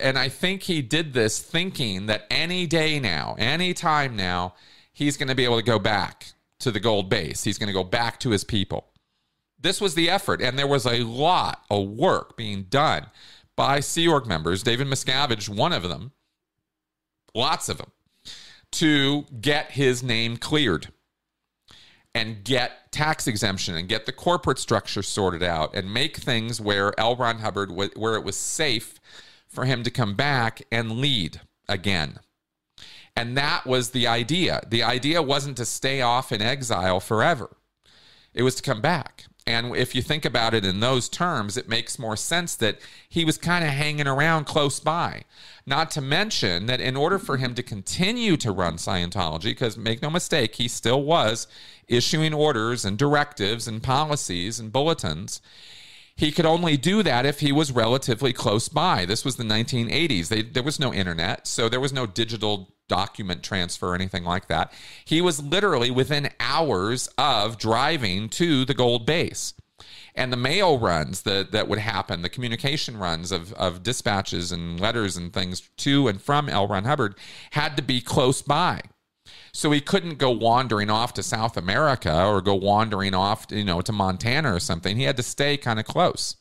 [0.00, 4.54] and I think he did this thinking that any day now, any time now,
[4.92, 7.44] he's going to be able to go back to the gold base.
[7.44, 8.88] He's going to go back to his people.
[9.58, 13.06] This was the effort, and there was a lot of work being done
[13.56, 14.62] by Sea Org members.
[14.62, 16.12] David Miscavige, one of them,
[17.34, 17.92] lots of them,
[18.72, 20.88] to get his name cleared
[22.14, 26.98] and get tax exemption and get the corporate structure sorted out and make things where
[26.98, 27.16] L.
[27.16, 29.00] Ron Hubbard, where it was safe
[29.48, 32.18] for him to come back and lead again.
[33.16, 34.62] And that was the idea.
[34.68, 37.56] The idea wasn't to stay off in exile forever,
[38.34, 39.24] it was to come back.
[39.46, 43.24] And if you think about it in those terms, it makes more sense that he
[43.24, 45.24] was kind of hanging around close by.
[45.66, 50.00] Not to mention that in order for him to continue to run Scientology, because make
[50.00, 51.48] no mistake, he still was
[51.88, 55.40] issuing orders and directives and policies and bulletins,
[56.14, 59.04] he could only do that if he was relatively close by.
[59.04, 60.28] This was the 1980s.
[60.28, 64.48] They, there was no internet, so there was no digital document transfer or anything like
[64.48, 64.70] that.
[65.06, 69.54] He was literally within hours of driving to the gold base.
[70.14, 74.78] And the mail runs that, that would happen, the communication runs of, of dispatches and
[74.78, 76.68] letters and things to and from L.
[76.68, 77.14] Ron Hubbard
[77.52, 78.82] had to be close by.
[79.54, 83.80] So he couldn't go wandering off to South America or go wandering off, you know,
[83.80, 84.98] to Montana or something.
[84.98, 86.36] He had to stay kind of close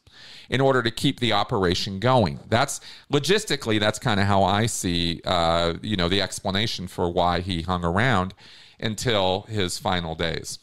[0.51, 2.37] in order to keep the operation going.
[2.49, 7.39] That's logistically, that's kind of how I see, uh, you know, the explanation for why
[7.39, 8.33] he hung around
[8.77, 10.59] until his final days.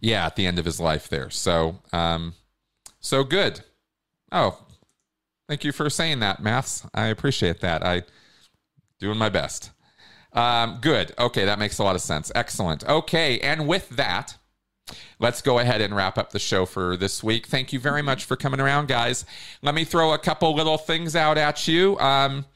[0.00, 1.28] Yeah, at the end of his life there.
[1.28, 2.32] So, um,
[3.00, 3.60] so good.
[4.32, 4.58] Oh,
[5.46, 6.86] thank you for saying that, Maths.
[6.94, 7.84] I appreciate that.
[7.84, 8.02] I
[8.98, 9.72] doing my best.
[10.32, 11.12] Um, good.
[11.18, 12.32] Okay, that makes a lot of sense.
[12.34, 12.82] Excellent.
[12.88, 14.38] Okay, and with that,
[15.18, 17.46] let's go ahead and wrap up the show for this week.
[17.46, 19.24] Thank you very much for coming around, guys.
[19.62, 21.98] Let me throw a couple little things out at you.
[21.98, 22.46] Um,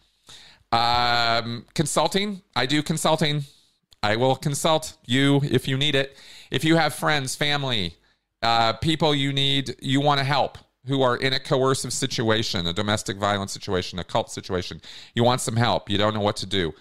[0.72, 3.44] um, consulting, I do consulting.
[4.02, 6.16] I will consult you if you need it.
[6.50, 7.96] If you have friends, family,
[8.42, 12.72] uh, people you need, you want to help who are in a coercive situation, a
[12.72, 14.80] domestic violence situation, a cult situation,
[15.14, 16.72] you want some help, you don't know what to do,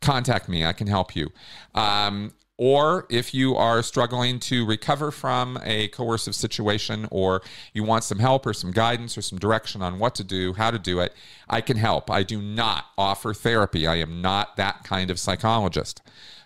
[0.00, 0.64] contact me.
[0.64, 1.30] I can help you.
[1.74, 8.04] Um, or if you are struggling to recover from a coercive situation or you want
[8.04, 11.00] some help or some guidance or some direction on what to do, how to do
[11.00, 11.12] it,
[11.48, 12.10] I can help.
[12.10, 13.86] I do not offer therapy.
[13.86, 16.00] I am not that kind of psychologist,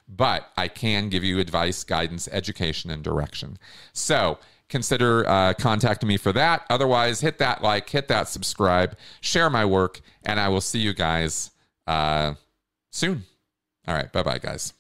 [0.09, 3.59] but I can give you advice, guidance, education, and direction.
[3.93, 6.65] So, consider uh, contacting me for that.
[6.71, 10.95] Otherwise, hit that like, hit that subscribe, share my work, and I will see you
[10.95, 11.51] guys
[11.87, 12.35] uh,
[12.91, 13.25] soon.
[13.87, 14.13] All right.
[14.13, 14.75] Bye bye, guys.